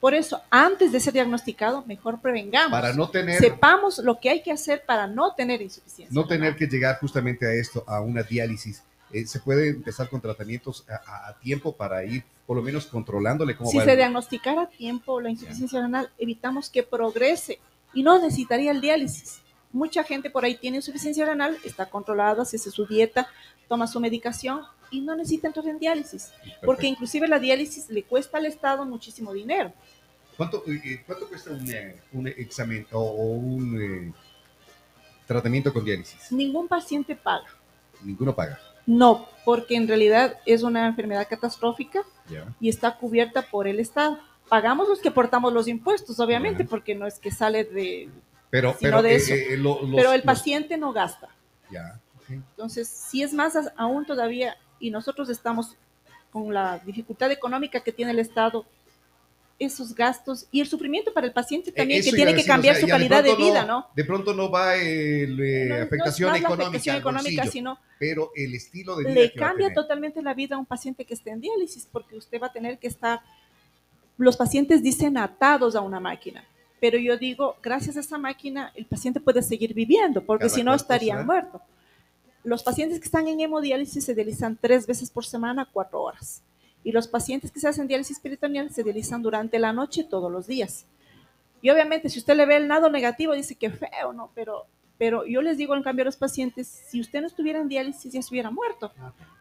Por 0.00 0.14
eso, 0.14 0.40
antes 0.50 0.92
de 0.92 1.00
ser 1.00 1.12
diagnosticado, 1.12 1.84
mejor 1.86 2.20
prevengamos. 2.20 2.70
Para 2.70 2.92
no 2.92 3.08
tener, 3.10 3.40
Sepamos 3.40 3.98
lo 3.98 4.20
que 4.20 4.30
hay 4.30 4.42
que 4.42 4.52
hacer 4.52 4.84
para 4.86 5.08
no 5.08 5.34
tener 5.34 5.60
insuficiencia. 5.60 6.14
no 6.14 6.26
tener 6.28 6.54
que 6.54 6.66
llegar 6.68 6.98
justamente 7.00 7.44
a 7.46 7.52
esto, 7.52 7.82
a 7.86 8.00
una 8.00 8.22
diálisis. 8.22 8.84
Eh, 9.10 9.26
se 9.26 9.40
puede 9.40 9.70
empezar 9.70 10.08
con 10.08 10.20
tratamientos 10.20 10.84
a, 10.88 10.94
a- 10.94 11.28
a 11.30 11.38
tiempo 11.40 11.72
para 11.74 12.04
ir 12.04 12.22
por 12.46 12.56
lo 12.56 12.62
menos 12.62 12.86
controlándole 12.86 13.56
cómo 13.56 13.70
Si 13.70 13.78
va 13.78 13.84
se 13.84 13.90
el- 13.92 13.96
diagnosticara 13.96 14.62
a 14.62 14.68
tiempo 14.68 15.20
la 15.20 15.30
insuficiencia 15.30 15.80
renal, 15.80 16.10
evitamos 16.18 16.70
que 16.70 16.82
progrese 16.84 17.58
y 17.92 18.02
no 18.04 18.18
necesitaría 18.20 18.70
el 18.70 18.80
diálisis. 18.80 19.40
Mucha 19.72 20.02
gente 20.02 20.30
por 20.30 20.44
ahí 20.44 20.56
tiene 20.56 20.78
insuficiencia 20.78 21.26
renal, 21.26 21.58
está 21.64 21.86
controlada, 21.86 22.44
se 22.44 22.56
hace 22.56 22.70
su 22.70 22.86
dieta, 22.86 23.28
toma 23.68 23.86
su 23.86 24.00
medicación 24.00 24.62
y 24.90 25.00
no 25.00 25.14
necesita 25.14 25.48
entrar 25.48 25.66
en 25.68 25.78
diálisis. 25.78 26.32
Porque 26.64 26.86
inclusive 26.86 27.28
la 27.28 27.38
diálisis 27.38 27.90
le 27.90 28.02
cuesta 28.02 28.38
al 28.38 28.46
Estado 28.46 28.84
muchísimo 28.84 29.32
dinero. 29.32 29.72
¿Cuánto, 30.36 30.62
eh, 30.66 30.80
eh, 30.84 31.02
cuánto 31.04 31.28
cuesta 31.28 31.50
un, 31.50 31.70
eh, 31.70 31.96
un 32.12 32.28
examen 32.28 32.86
o, 32.92 33.10
un 33.10 33.80
eh, 33.82 34.12
tratamiento 35.26 35.72
con 35.72 35.84
diálisis? 35.84 36.30
Ningún 36.30 36.68
paciente 36.68 37.16
paga. 37.16 37.48
Ninguno 38.02 38.34
paga. 38.34 38.58
No, 38.86 39.28
porque 39.44 39.74
en 39.76 39.86
realidad 39.86 40.38
es 40.46 40.62
una 40.62 40.86
enfermedad 40.86 41.26
catastrófica 41.28 42.04
y 42.58 42.68
está 42.70 42.96
cubierta 42.96 43.42
por 43.42 43.66
el 43.66 43.80
Estado. 43.80 44.18
Pagamos 44.48 44.88
los 44.88 45.00
que 45.00 45.10
portamos 45.10 45.52
los 45.52 45.68
impuestos, 45.68 46.18
obviamente, 46.20 46.64
porque 46.64 46.94
no 46.94 47.06
es 47.06 47.18
que 47.18 47.30
sale 47.30 47.64
de... 47.64 48.08
Pero, 48.50 48.76
pero, 48.80 49.02
de 49.02 49.12
eh, 49.12 49.16
eso. 49.16 49.34
eh, 49.34 49.56
lo- 49.56 49.82
los- 49.82 49.96
Pero 49.96 50.12
el 50.12 50.18
los- 50.18 50.24
paciente 50.26 50.76
no 50.76 50.92
gasta. 50.92 51.28
Ya. 51.70 52.00
ok. 52.16 52.30
Entonces, 52.30 52.88
si 52.88 53.22
es 53.22 53.32
más 53.34 53.54
aún 53.76 54.06
todavía, 54.06 54.56
y 54.80 54.90
nosotros 54.90 55.28
estamos 55.28 55.76
con 56.30 56.52
la 56.54 56.78
dificultad 56.78 57.30
económica 57.30 57.80
que 57.80 57.92
tiene 57.92 58.12
el 58.12 58.18
Estado, 58.18 58.64
esos 59.58 59.92
gastos 59.92 60.46
y 60.52 60.60
el 60.60 60.68
sufrimiento 60.68 61.12
para 61.12 61.26
el 61.26 61.32
paciente 61.32 61.72
también, 61.72 61.98
Eh, 61.98 62.00
Eso 62.00 62.10
que 62.12 62.16
tiene 62.16 62.30
a 62.30 62.34
que 62.34 62.36
decir, 62.38 62.50
o 62.50 62.54
cambiar 62.54 62.74
sea, 62.76 62.80
su 62.80 62.86
de 62.86 62.92
calidad 62.92 63.24
de, 63.24 63.30
pronto 63.30 63.44
vida, 63.44 63.64
¿no? 63.64 63.86
De 63.96 64.04
pronto 64.04 64.32
no 64.34 64.50
va 64.50 64.76
el, 64.76 65.40
eh, 65.40 65.64
No- 65.64 65.74
no 65.74 65.76
es 65.80 65.82
afectación 65.86 66.30
más 66.30 66.40
la 66.40 66.46
económica, 66.46 66.68
afectación 66.68 66.96
económica, 66.96 67.42
bolsillo, 67.42 67.52
sino 67.52 67.78
pero 67.98 68.30
el 68.36 68.54
estilo 68.54 68.94
de 68.94 69.04
vida 69.06 69.14
le 69.20 69.32
que 69.32 69.38
cambia 69.40 69.74
totalmente 69.74 70.22
la 70.22 70.32
vida 70.34 70.54
a 70.54 70.58
un 70.60 70.66
paciente 70.66 71.04
que 71.04 71.14
esté 71.14 71.30
en 71.30 71.40
diálisis, 71.40 71.88
porque 71.90 72.16
usted 72.16 72.40
va 72.40 72.46
a 72.46 72.52
tener 72.52 72.78
que 72.78 72.86
estar, 72.86 73.20
los 74.16 74.36
pacientes 74.36 74.80
dicen 74.80 75.18
atados 75.18 75.74
a 75.74 75.80
una 75.80 75.98
máquina, 75.98 76.44
pero 76.80 76.98
yo 76.98 77.16
digo, 77.16 77.56
gracias 77.62 77.96
a 77.96 78.00
esa 78.00 78.18
máquina, 78.18 78.72
el 78.74 78.86
paciente 78.86 79.20
puede 79.20 79.42
seguir 79.42 79.74
viviendo, 79.74 80.22
porque 80.22 80.46
¿Cada 80.46 80.54
si 80.54 80.62
no 80.62 80.74
estaría 80.74 81.22
muerto. 81.22 81.60
Los 82.44 82.62
pacientes 82.62 82.98
que 83.00 83.06
están 83.06 83.28
en 83.28 83.40
hemodiálisis 83.40 84.04
se 84.04 84.14
dializan 84.14 84.56
tres 84.60 84.86
veces 84.86 85.10
por 85.10 85.24
semana, 85.24 85.68
cuatro 85.72 86.00
horas. 86.02 86.42
Y 86.84 86.92
los 86.92 87.08
pacientes 87.08 87.50
que 87.50 87.60
se 87.60 87.68
hacen 87.68 87.88
diálisis 87.88 88.20
peritoneal 88.20 88.70
se 88.70 88.84
dializan 88.84 89.22
durante 89.22 89.58
la 89.58 89.72
noche 89.72 90.04
todos 90.04 90.30
los 90.30 90.46
días. 90.46 90.86
Y 91.60 91.70
obviamente, 91.70 92.08
si 92.08 92.20
usted 92.20 92.36
le 92.36 92.46
ve 92.46 92.56
el 92.56 92.68
lado 92.68 92.88
negativo, 92.88 93.34
dice 93.34 93.56
que 93.56 93.70
feo, 93.70 94.12
¿no? 94.12 94.30
Pero, 94.34 94.66
pero 94.98 95.24
yo 95.24 95.40
les 95.42 95.56
digo 95.56 95.76
en 95.76 95.82
cambio 95.84 96.02
a 96.02 96.06
los 96.06 96.16
pacientes, 96.16 96.66
si 96.88 97.00
usted 97.00 97.20
no 97.20 97.28
estuviera 97.28 97.60
en 97.60 97.68
diálisis, 97.68 98.12
ya 98.12 98.18
estuviera 98.18 98.50
muerto. 98.50 98.92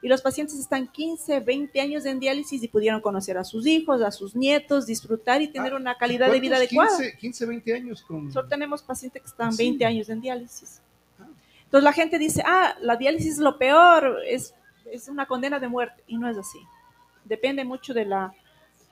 Y 0.03 0.07
los 0.07 0.21
pacientes 0.21 0.57
están 0.59 0.87
15, 0.87 1.39
20 1.39 1.81
años 1.81 2.05
en 2.05 2.19
diálisis 2.19 2.61
y 2.61 2.67
pudieron 2.67 3.01
conocer 3.01 3.37
a 3.39 3.43
sus 3.43 3.65
hijos, 3.65 4.01
a 4.03 4.11
sus 4.11 4.35
nietos, 4.35 4.85
disfrutar 4.85 5.41
y 5.41 5.47
tener 5.47 5.73
Ah, 5.73 5.77
una 5.77 5.97
calidad 5.97 6.31
de 6.31 6.39
vida 6.39 6.57
adecuada. 6.57 6.95
15, 6.95 7.17
15, 7.17 7.45
20 7.47 7.73
años 7.73 8.03
con... 8.03 8.31
Solo 8.31 8.47
tenemos 8.47 8.83
pacientes 8.83 9.21
que 9.23 9.27
están 9.27 9.51
Sí. 9.51 9.63
20 9.63 9.85
años 9.85 10.09
en 10.09 10.21
diálisis. 10.21 10.79
Ah. 11.19 11.25
Entonces 11.65 11.83
la 11.83 11.93
gente 11.93 12.19
dice, 12.19 12.43
ah, 12.45 12.75
la 12.81 12.95
diálisis 12.95 13.33
es 13.33 13.39
lo 13.39 13.57
peor, 13.57 14.19
es, 14.27 14.53
es 14.91 15.07
una 15.07 15.25
condena 15.25 15.59
de 15.59 15.67
muerte. 15.67 16.03
Y 16.05 16.17
no 16.17 16.29
es 16.29 16.37
así. 16.37 16.59
Depende 17.25 17.65
mucho 17.65 17.95
de 17.95 18.05
la 18.05 18.31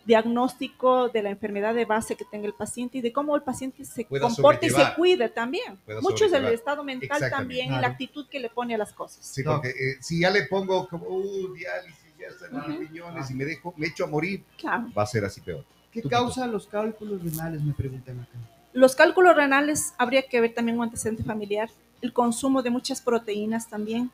diagnóstico 0.06 1.10
de 1.10 1.24
la 1.24 1.30
enfermedad 1.32 1.74
de 1.74 1.86
base 1.86 2.16
que 2.16 2.26
tenga 2.26 2.46
el 2.48 2.54
paciente 2.54 3.00
y 3.00 3.02
de 3.02 3.12
cómo 3.12 3.36
el 3.36 3.42
paciente 3.42 3.84
se 3.86 4.06
Pueda 4.06 4.28
comporte 4.28 4.68
y 4.68 4.70
se 4.70 4.94
cuide 4.96 5.30
también. 5.30 5.78
Pueda 5.86 6.02
Mucho 6.02 6.26
es 6.26 6.34
el 6.34 6.46
estado 6.48 6.84
mental 6.84 7.30
también 7.30 7.66
y 7.66 7.70
Claro. 7.70 7.82
la 7.82 7.88
actitud 7.88 8.28
que 8.28 8.40
le 8.40 8.50
pone 8.50 8.76
a 8.76 8.78
las 8.78 8.94
cosas. 8.94 9.26
Sí, 9.26 9.44
No. 9.44 9.54
porque 9.54 9.70
eh, 9.70 9.98
si 10.02 10.22
ya 10.22 10.30
le 10.30 10.44
pongo 10.44 10.88
como, 10.88 11.06
uh, 11.08 11.54
diálisis, 11.54 12.14
ya 12.20 12.28
están 12.28 12.54
los 12.54 12.68
Ujú. 12.70 12.80
riñones 12.80 13.32
y 13.32 13.34
me 13.34 13.46
dejo, 13.46 13.74
me 13.78 13.88
echo 13.88 14.04
a 14.06 14.08
morir, 14.08 14.44
Claro. 14.58 14.88
va 14.98 15.04
a 15.04 15.08
ser 15.08 15.26
así 15.26 15.42
peor. 15.42 15.66
¿Qué 15.92 16.02
Tú, 16.02 16.10
causa 16.10 16.46
los 16.48 16.68
cálculos 16.68 17.24
renales? 17.24 17.62
Me 17.62 17.74
preguntan 17.74 18.20
acá. 18.20 18.38
Los 18.74 18.96
cálculos 18.96 19.36
renales 19.36 19.94
habría 19.98 20.24
que 20.28 20.42
ver 20.42 20.54
también 20.54 20.78
un 20.78 20.84
antecedente 20.84 21.24
familiar, 21.24 21.70
el 22.02 22.12
consumo 22.14 22.62
de 22.62 22.70
muchas 22.70 23.02
proteínas 23.02 23.70
también. 23.70 24.12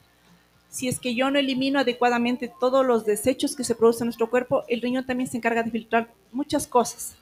Si 0.71 0.87
es 0.87 0.99
que 0.99 1.13
yo 1.13 1.29
no 1.29 1.37
elimino 1.37 1.79
adecuadamente 1.79 2.51
todos 2.59 2.83
los 2.85 3.05
desechos 3.05 3.55
que 3.55 3.63
se 3.63 3.75
producen 3.75 4.03
en 4.03 4.07
nuestro 4.07 4.29
cuerpo, 4.29 4.63
el 4.67 4.81
riñón 4.81 5.05
también 5.05 5.29
se 5.29 5.37
encarga 5.37 5.61
de 5.63 5.69
filtrar 5.69 6.09
muchas 6.31 6.65
cosas. 6.65 7.15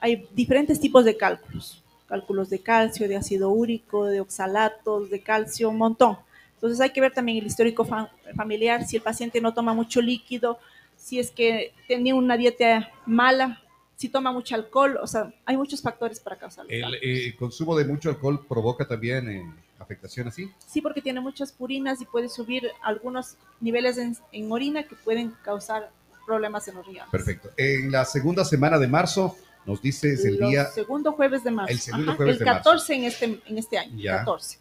Hay 0.00 0.26
diferentes 0.34 0.80
tipos 0.80 1.04
de 1.04 1.16
cálculos, 1.16 1.82
cálculos 2.08 2.48
de 2.50 2.60
calcio, 2.60 3.06
de 3.06 3.16
ácido 3.16 3.50
úrico, 3.50 4.06
de 4.06 4.20
oxalatos, 4.20 5.10
de 5.10 5.20
calcio, 5.20 5.68
un 5.68 5.76
montón. 5.78 6.16
Entonces 6.54 6.80
hay 6.80 6.90
que 6.90 7.00
ver 7.00 7.12
también 7.12 7.38
el 7.38 7.46
histórico 7.46 7.84
fa- 7.84 8.10
familiar, 8.34 8.84
si 8.86 8.96
el 8.96 9.02
paciente 9.02 9.40
no 9.40 9.52
toma 9.54 9.74
mucho 9.74 10.00
líquido, 10.00 10.58
si 10.96 11.18
es 11.18 11.30
que 11.30 11.72
tenía 11.86 12.14
una 12.14 12.36
dieta 12.36 12.90
mala, 13.06 13.62
si 13.96 14.08
toma 14.08 14.32
mucho 14.32 14.54
alcohol, 14.54 14.98
o 15.02 15.06
sea, 15.06 15.32
hay 15.44 15.56
muchos 15.56 15.82
factores 15.82 16.20
para 16.20 16.36
causar 16.36 16.64
los 16.64 16.72
El 16.72 16.80
cálculos. 16.80 17.02
eh, 17.04 17.36
consumo 17.38 17.76
de 17.76 17.84
mucho 17.84 18.08
alcohol 18.08 18.44
provoca 18.48 18.86
también 18.88 19.28
eh, 19.28 19.44
afectación 19.78 20.28
así. 20.28 20.50
Sí, 20.66 20.80
porque 20.80 21.00
tiene 21.02 21.20
muchas 21.20 21.52
purinas 21.52 22.00
y 22.00 22.04
puede 22.04 22.28
subir 22.28 22.70
algunos 22.82 23.36
niveles 23.60 23.98
en, 23.98 24.16
en 24.32 24.50
orina 24.52 24.82
que 24.82 24.96
pueden 24.96 25.32
causar 25.42 25.90
problemas 26.26 26.66
en 26.68 26.74
los 26.76 26.86
riñones. 26.86 27.10
Perfecto. 27.10 27.50
En 27.56 27.90
la 27.90 28.04
segunda 28.04 28.44
semana 28.44 28.78
de 28.78 28.86
marzo 28.88 29.36
nos 29.64 29.80
dices 29.82 30.24
el 30.24 30.36
Los 30.38 30.50
día 30.50 30.64
segundo 30.66 31.12
jueves 31.12 31.44
de 31.44 31.50
marzo. 31.50 31.72
El 31.72 31.78
segundo 31.78 32.10
Ajá, 32.12 32.16
jueves 32.16 32.34
el 32.34 32.38
de 32.40 32.44
marzo. 32.46 32.64
14 32.64 32.94
en 32.94 33.04
este, 33.04 33.24
en 33.46 33.58
este 33.58 33.78
año. 33.78 33.96
Ya. 33.98 34.18
14. 34.18 34.58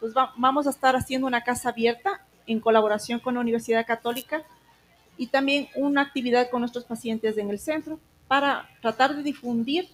Pues 0.00 0.14
va- 0.16 0.32
vamos 0.36 0.66
a 0.66 0.70
estar 0.70 0.94
haciendo 0.96 1.26
una 1.26 1.42
casa 1.44 1.70
abierta 1.70 2.24
en 2.46 2.60
colaboración 2.60 3.20
con 3.20 3.34
la 3.34 3.40
Universidad 3.40 3.86
Católica 3.86 4.42
y 5.16 5.26
también 5.28 5.68
una 5.74 6.02
actividad 6.02 6.50
con 6.50 6.60
nuestros 6.60 6.84
pacientes 6.84 7.36
en 7.38 7.50
el 7.50 7.58
centro 7.58 7.98
para 8.28 8.68
tratar 8.80 9.16
de 9.16 9.22
difundir 9.22 9.88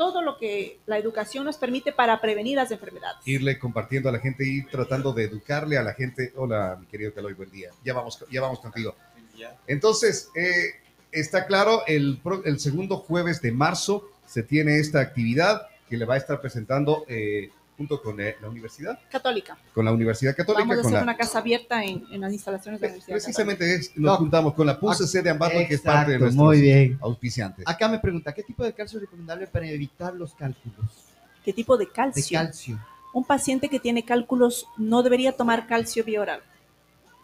todo 0.00 0.22
lo 0.22 0.38
que 0.38 0.78
la 0.86 0.96
educación 0.96 1.44
nos 1.44 1.58
permite 1.58 1.92
para 1.92 2.18
prevenir 2.22 2.56
las 2.56 2.70
enfermedades. 2.70 3.18
irle 3.26 3.58
compartiendo 3.58 4.08
a 4.08 4.12
la 4.12 4.18
gente, 4.18 4.46
ir 4.46 4.66
tratando 4.66 5.12
de 5.12 5.24
educarle 5.24 5.76
a 5.76 5.82
la 5.82 5.92
gente. 5.92 6.32
Hola, 6.36 6.78
mi 6.80 6.86
querido 6.86 7.12
Caloy, 7.12 7.34
buen 7.34 7.50
día. 7.50 7.68
Ya 7.84 7.92
vamos, 7.92 8.24
ya 8.30 8.40
vamos 8.40 8.60
contigo. 8.60 8.96
Entonces, 9.66 10.30
eh, 10.34 10.70
está 11.12 11.46
claro, 11.46 11.82
el, 11.86 12.18
el 12.46 12.60
segundo 12.60 12.96
jueves 12.96 13.42
de 13.42 13.52
marzo 13.52 14.08
se 14.24 14.42
tiene 14.42 14.78
esta 14.78 15.00
actividad 15.00 15.66
que 15.90 15.98
le 15.98 16.06
va 16.06 16.14
a 16.14 16.16
estar 16.16 16.40
presentando 16.40 17.04
eh, 17.06 17.50
junto 17.80 18.02
con 18.02 18.14
la 18.18 18.46
universidad, 18.46 18.98
Católica. 19.10 19.56
con 19.72 19.86
la 19.86 19.92
Universidad 19.92 20.36
Católica, 20.36 20.64
Vamos 20.68 20.76
a 20.76 20.80
hacer 20.80 20.92
la... 20.92 21.02
una 21.02 21.16
casa 21.16 21.38
abierta 21.38 21.82
en, 21.82 22.04
en 22.12 22.20
las 22.20 22.30
instalaciones 22.30 22.78
de 22.78 22.88
la 22.88 22.92
Universidad 22.92 23.16
Católica. 23.16 23.46
Precisamente 23.54 23.74
es- 23.74 23.96
nos 23.96 24.12
No. 24.12 24.16
juntamos 24.18 24.52
con 24.52 24.66
la 24.66 24.78
PUCC 24.78 25.22
de 25.22 25.30
Ambato, 25.30 25.54
que 25.66 25.74
es 25.76 25.80
parte 25.80 26.12
de 26.12 26.18
nuestros 26.18 26.44
muy 26.44 26.60
bien. 26.60 26.98
auspiciantes. 27.00 27.66
Acá 27.66 27.88
me 27.88 27.98
pregunta, 27.98 28.34
¿qué 28.34 28.42
tipo 28.42 28.62
de 28.64 28.74
calcio 28.74 28.98
es 28.98 29.04
recomendable 29.04 29.46
para 29.46 29.66
evitar 29.66 30.12
los 30.14 30.34
cálculos 30.34 30.90
¿Qué 31.42 31.54
tipo 31.54 31.78
de 31.78 31.86
de 31.86 31.90
calcio? 31.90 32.38
calcio? 32.38 32.78
Un 33.14 33.24
paciente 33.24 33.70
que 33.70 33.80
tiene 33.80 34.04
cálculos 34.04 34.66
no 34.76 35.02
debería 35.02 35.32
tomar 35.32 35.66
calcio 35.66 36.04
bioral. 36.04 36.42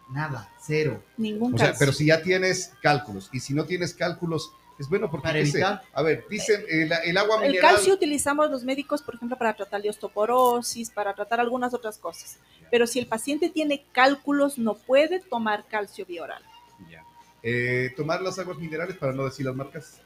Nada, 0.09 0.49
cero. 0.59 1.03
Ningún 1.17 1.53
O 1.53 1.57
sea, 1.59 1.67
calcio. 1.67 1.79
pero 1.79 1.93
si 1.93 2.07
ya 2.07 2.23
tienes 2.23 2.71
cálculos 2.81 3.29
y 3.31 3.41
si 3.41 3.53
no 3.53 3.65
tienes 3.65 3.93
cálculos, 3.93 4.51
es 4.79 4.87
bueno 4.89 5.09
porque 5.09 5.29
evitar. 5.29 5.81
A 5.93 6.01
ver, 6.01 6.25
dicen 6.29 6.63
el, 6.69 6.91
el 6.91 7.17
agua 7.17 7.37
El 7.43 7.51
mineral. 7.53 7.75
calcio 7.75 7.93
utilizamos 7.93 8.49
los 8.51 8.63
médicos, 8.63 9.01
por 9.01 9.15
ejemplo, 9.15 9.37
para 9.37 9.53
tratar 9.55 9.83
la 9.83 9.89
osteoporosis, 9.89 10.89
para 10.91 11.13
tratar 11.13 11.39
algunas 11.39 11.73
otras 11.73 11.97
cosas. 11.97 12.37
Pero 12.69 12.85
si 12.85 12.99
el 12.99 13.07
paciente 13.07 13.49
tiene 13.49 13.83
cálculos, 13.91 14.57
no 14.57 14.75
puede 14.75 15.19
tomar 15.19 15.65
calcio 15.67 16.05
bioral. 16.05 16.43
Ya. 16.89 17.03
Eh, 17.43 17.91
tomar 17.95 18.21
las 18.21 18.37
aguas 18.39 18.57
minerales 18.57 18.97
para 18.97 19.13
no 19.13 19.25
decir 19.25 19.45
las 19.45 19.55
marcas. 19.55 20.01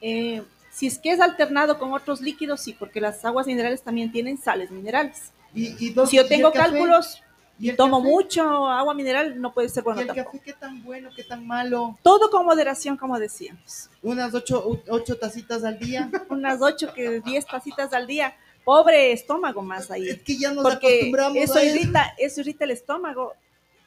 Eh, 0.00 0.42
si 0.70 0.86
es 0.86 0.98
que 0.98 1.12
es 1.12 1.20
alternado 1.20 1.78
con 1.78 1.92
otros 1.92 2.20
líquidos, 2.20 2.60
sí, 2.60 2.74
porque 2.76 3.00
las 3.00 3.24
aguas 3.24 3.46
minerales 3.46 3.82
también 3.82 4.10
tienen 4.10 4.36
sales 4.38 4.70
minerales. 4.70 5.30
Y, 5.54 5.76
y 5.86 5.90
dos- 5.90 6.10
Si 6.10 6.16
yo 6.16 6.22
¿y 6.22 6.24
el 6.24 6.28
tengo 6.28 6.52
cálculos 6.52 7.22
¿Y 7.58 7.70
y 7.70 7.76
tomo 7.76 7.98
café? 7.98 8.10
mucho 8.10 8.66
agua 8.68 8.94
mineral, 8.94 9.40
no 9.40 9.52
puede 9.54 9.68
ser 9.68 9.82
¿Y 9.82 9.84
bueno 9.84 10.00
el 10.00 10.06
tampoco. 10.08 10.30
café 10.32 10.40
qué 10.44 10.52
tan 10.54 10.82
bueno, 10.82 11.10
qué 11.14 11.22
tan 11.24 11.46
malo? 11.46 11.96
Todo 12.02 12.30
con 12.30 12.44
moderación, 12.44 12.96
como 12.96 13.18
decíamos. 13.18 13.88
Unas 14.02 14.34
ocho, 14.34 14.82
ocho 14.88 15.16
tacitas 15.16 15.62
al 15.64 15.78
día. 15.78 16.10
Unas 16.28 16.60
8 16.60 16.92
que 16.94 17.20
10 17.20 17.46
tacitas 17.46 17.92
al 17.92 18.06
día. 18.06 18.34
Pobre 18.64 19.12
estómago 19.12 19.62
más 19.62 19.90
ahí. 19.90 20.08
Es 20.08 20.20
que 20.22 20.38
ya 20.38 20.52
nos 20.52 20.62
porque 20.64 20.86
acostumbramos 20.86 21.36
eso 21.38 21.58
a 21.58 21.62
eso. 21.62 21.76
irrita, 21.76 22.14
eso 22.18 22.40
irrita 22.40 22.64
el 22.64 22.70
estómago. 22.72 23.34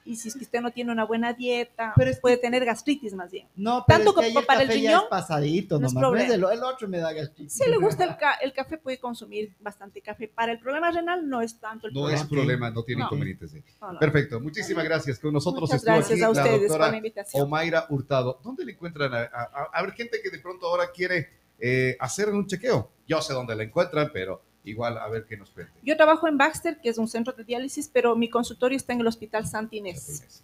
Y 0.08 0.16
si 0.16 0.30
es 0.30 0.36
que 0.36 0.44
usted 0.46 0.62
no 0.62 0.72
tiene 0.72 0.92
una 0.92 1.06
buena 1.06 1.34
dieta, 1.34 1.94
Pero 1.96 2.10
es 2.10 2.18
que- 2.18 2.22
puede 2.22 2.38
tener 2.38 2.64
gastritis 2.66 3.14
más 3.14 3.30
bien. 3.32 3.48
No, 3.56 3.84
pero 3.88 4.00
Tanto 4.06 4.22
es 4.22 4.28
que 4.28 4.34
como 4.34 4.46
para 4.48 4.62
el 4.62 4.68
café 4.68 4.82
ya 4.82 4.90
riñón, 4.90 5.04
es 5.04 5.10
pasadito, 5.10 5.80
no 5.80 5.88
es 5.88 5.94
nomás. 5.94 6.10
No 6.12 6.18
es 6.18 6.24
problema. 6.28 6.52
el, 6.54 6.58
el 6.60 6.64
otro 6.64 6.88
me 6.88 6.98
da 7.00 7.12
gastritis. 7.14 7.54
Si 7.54 7.70
le 7.70 7.78
gusta 7.78 8.04
el, 8.06 8.16
ca- 8.18 8.36
el 8.42 8.54
café, 8.54 8.78
puede 8.78 8.98
consumir 9.00 9.54
bastante 9.60 10.02
café. 10.02 10.28
Para 10.28 10.54
el 10.54 10.60
problema 10.60 10.90
renal 10.92 11.28
no 11.28 11.42
es 11.42 11.60
tanto 11.60 11.88
el 11.88 11.94
No 11.94 12.02
problema. 12.02 12.22
es 12.22 12.28
problema, 12.28 12.72
no 12.72 12.84
tiene 12.84 13.00
No. 13.02 13.06
inconvenientes. 13.08 13.52
sí. 13.52 13.64
No, 13.82 13.94
no. 13.94 14.00
Perfecto, 14.00 14.40
muchísimas 14.40 14.84
gracias. 14.86 15.20
Con 15.20 15.34
nosotros 15.34 15.62
Muchas 15.64 15.76
estuvo 15.78 15.96
gracias 15.96 16.12
aquí 16.14 16.22
a 16.24 16.26
la 16.26 16.32
ustedes 16.32 16.52
por 16.60 16.68
doctora 16.70 16.92
la 16.92 16.98
invitación. 16.98 17.44
Omaira 17.44 17.86
Hurtado. 17.90 18.40
¿Dónde 18.44 18.66
le 18.66 18.72
encuentran 18.72 19.14
a, 19.14 19.22
a- 19.24 19.70
a 19.74 19.82
ver 19.82 19.92
gente 19.94 20.20
que 20.24 20.30
de 20.30 20.40
pronto 20.40 20.68
ahora 20.68 20.92
quiere 20.94 21.30
eh, 21.60 21.98
hacer 22.00 22.30
un 22.30 22.48
chequeo? 22.48 22.92
Yo 23.08 23.22
sé 23.22 23.34
dónde 23.34 23.56
la 23.56 23.64
encuentran, 23.64 24.10
pero 24.14 24.42
igual 24.70 24.98
a 24.98 25.08
ver 25.08 25.26
qué 25.26 25.38
nos 25.38 25.50
cuente. 25.50 25.72
Yo 25.84 25.96
trabajo 25.96 26.28
en 26.28 26.38
Baxter, 26.38 26.80
que 26.82 26.90
es 26.90 26.98
un 26.98 27.08
centro 27.08 27.34
de 27.34 27.44
diálisis, 27.44 27.90
pero 27.92 28.16
mi 28.16 28.30
consultorio 28.30 28.76
está 28.76 28.94
en 28.94 29.02
el 29.02 29.08
Hospital 29.08 29.48
Santa 29.48 29.76
Inés. 29.76 30.44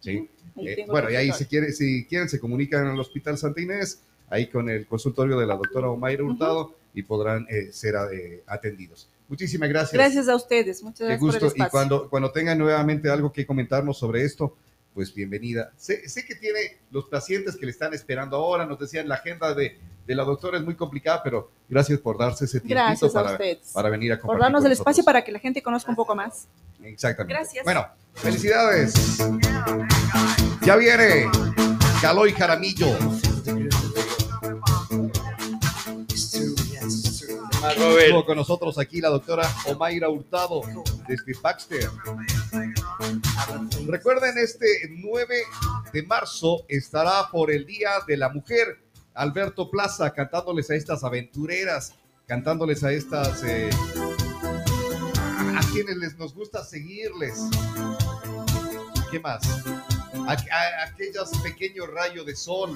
Sí. 0.00 0.28
Eh, 0.56 0.84
bueno, 0.86 1.10
y 1.10 1.16
ahí 1.16 1.32
si, 1.32 1.46
quiere, 1.46 1.72
si 1.72 2.04
quieren 2.06 2.28
se 2.28 2.38
comunican 2.38 2.86
al 2.86 2.98
Hospital 3.00 3.36
Santa 3.36 3.60
Inés, 3.60 4.00
ahí 4.28 4.48
con 4.48 4.68
el 4.68 4.86
consultorio 4.86 5.38
de 5.38 5.46
la 5.46 5.56
doctora 5.56 5.88
Omaira 5.88 6.22
Hurtado 6.22 6.74
y 6.94 7.02
podrán 7.02 7.46
eh, 7.50 7.72
ser 7.72 7.94
eh, 8.12 8.42
atendidos. 8.46 9.08
Muchísimas 9.28 9.68
gracias. 9.68 9.92
Gracias 9.94 10.28
a 10.28 10.36
ustedes. 10.36 10.82
Muchas 10.82 10.98
Qué 10.98 11.16
gracias 11.16 11.20
por 11.20 11.34
el 11.34 11.40
gusto. 11.40 11.64
Y 11.64 11.70
cuando, 11.70 12.08
cuando 12.08 12.30
tengan 12.30 12.58
nuevamente 12.58 13.10
algo 13.10 13.32
que 13.32 13.46
comentarnos 13.46 13.98
sobre 13.98 14.22
esto, 14.22 14.56
pues 14.92 15.12
bienvenida. 15.12 15.72
Sé, 15.76 16.08
sé 16.08 16.24
que 16.24 16.36
tiene 16.36 16.78
los 16.90 17.06
pacientes 17.06 17.56
que 17.56 17.66
le 17.66 17.72
están 17.72 17.94
esperando 17.94 18.36
ahora. 18.36 18.64
Nos 18.64 18.78
decían 18.78 19.08
la 19.08 19.16
agenda 19.16 19.54
de, 19.54 19.76
de 20.06 20.14
la 20.14 20.24
doctora 20.24 20.58
es 20.58 20.64
muy 20.64 20.74
complicada, 20.74 21.22
pero 21.22 21.50
gracias 21.68 21.98
por 22.00 22.18
darse 22.18 22.44
ese 22.44 22.60
tiempo 22.60 22.74
Gracias 22.84 23.10
a 23.14 23.22
para, 23.22 23.32
ustedes. 23.32 23.70
para 23.72 23.88
venir 23.88 24.12
a 24.12 24.16
por 24.16 24.22
compartir. 24.22 24.42
darnos 24.42 24.60
con 24.62 24.66
el 24.66 24.72
espacio 24.72 25.04
para 25.04 25.24
que 25.24 25.32
la 25.32 25.38
gente 25.38 25.62
conozca 25.62 25.90
un 25.90 25.96
poco 25.96 26.14
más. 26.14 26.46
Exactamente. 26.82 27.34
Gracias. 27.34 27.64
Bueno, 27.64 27.86
felicidades. 28.14 28.92
Ya 30.62 30.76
viene 30.76 31.26
Caloy 32.02 32.32
Jaramillo. 32.32 32.88
Estuvo 37.66 38.26
con 38.26 38.36
nosotros 38.36 38.78
aquí 38.78 39.00
la 39.00 39.08
doctora 39.08 39.48
Omaira 39.66 40.08
Hurtado 40.10 40.60
desde 41.08 41.40
Baxter. 41.40 41.88
Recuerden, 43.86 44.36
este 44.38 44.66
9 44.90 45.34
de 45.92 46.02
marzo 46.02 46.64
estará 46.68 47.28
por 47.30 47.50
el 47.50 47.64
Día 47.64 47.90
de 48.06 48.16
la 48.18 48.28
Mujer 48.28 48.83
Alberto 49.14 49.70
Plaza 49.70 50.12
cantándoles 50.12 50.70
a 50.70 50.74
estas 50.74 51.04
aventureras, 51.04 51.94
cantándoles 52.26 52.82
a 52.84 52.92
estas... 52.92 53.42
eh, 53.44 53.70
a, 55.56 55.60
quienes 55.72 55.96
les 55.96 56.16
nos 56.18 56.34
gusta 56.34 56.64
seguirles. 56.64 57.40
¿Qué 59.10 59.20
más? 59.20 59.42
A, 60.26 60.32
a- 60.32 60.84
aquellos 60.86 61.30
pequeños 61.42 61.88
rayos 61.92 62.26
de 62.26 62.34
sol, 62.34 62.72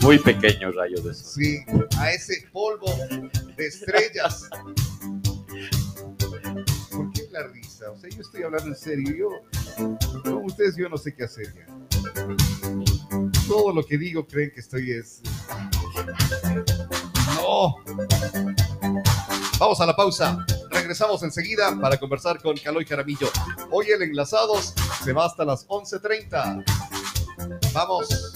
Muy 0.00 0.18
pequeño 0.18 0.70
rayo 0.72 0.96
de 1.02 1.12
sol. 1.14 1.32
sí, 1.42 1.58
a 1.98 2.12
ese 2.12 2.46
polvo 2.52 2.86
de 3.56 3.66
estrellas. 3.66 4.48
¿Por 6.90 7.12
qué 7.12 7.28
la 7.30 7.46
risa? 7.48 7.90
O 7.90 7.98
sea, 7.98 8.08
yo 8.10 8.20
estoy 8.22 8.42
hablando 8.44 8.68
en 8.68 8.76
serio. 8.76 9.14
Yo, 9.16 9.30
con 10.22 10.44
ustedes 10.46 10.76
yo 10.76 10.88
no 10.88 10.96
sé 10.96 11.14
qué 11.14 11.24
hacer 11.24 11.52
ya. 11.54 11.66
Todo 13.46 13.72
lo 13.72 13.84
que 13.84 13.96
digo 13.96 14.26
creen 14.26 14.50
que 14.52 14.60
estoy 14.60 14.90
es... 14.92 15.20
No. 17.36 17.76
Vamos 19.58 19.80
a 19.80 19.86
la 19.86 19.96
pausa. 19.96 20.44
Regresamos 20.70 21.22
enseguida 21.22 21.78
para 21.80 21.96
conversar 21.98 22.42
con 22.42 22.56
Caloy 22.56 22.84
Jaramillo. 22.84 23.30
Hoy 23.70 23.86
el 23.90 24.02
Enlazados 24.02 24.74
se 25.02 25.12
va 25.12 25.26
hasta 25.26 25.44
las 25.44 25.66
11.30. 25.68 26.64
Vamos. 27.72 28.32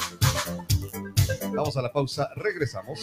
Vamos 1.54 1.76
a 1.76 1.82
la 1.82 1.92
pausa. 1.92 2.30
Regresamos. 2.36 3.00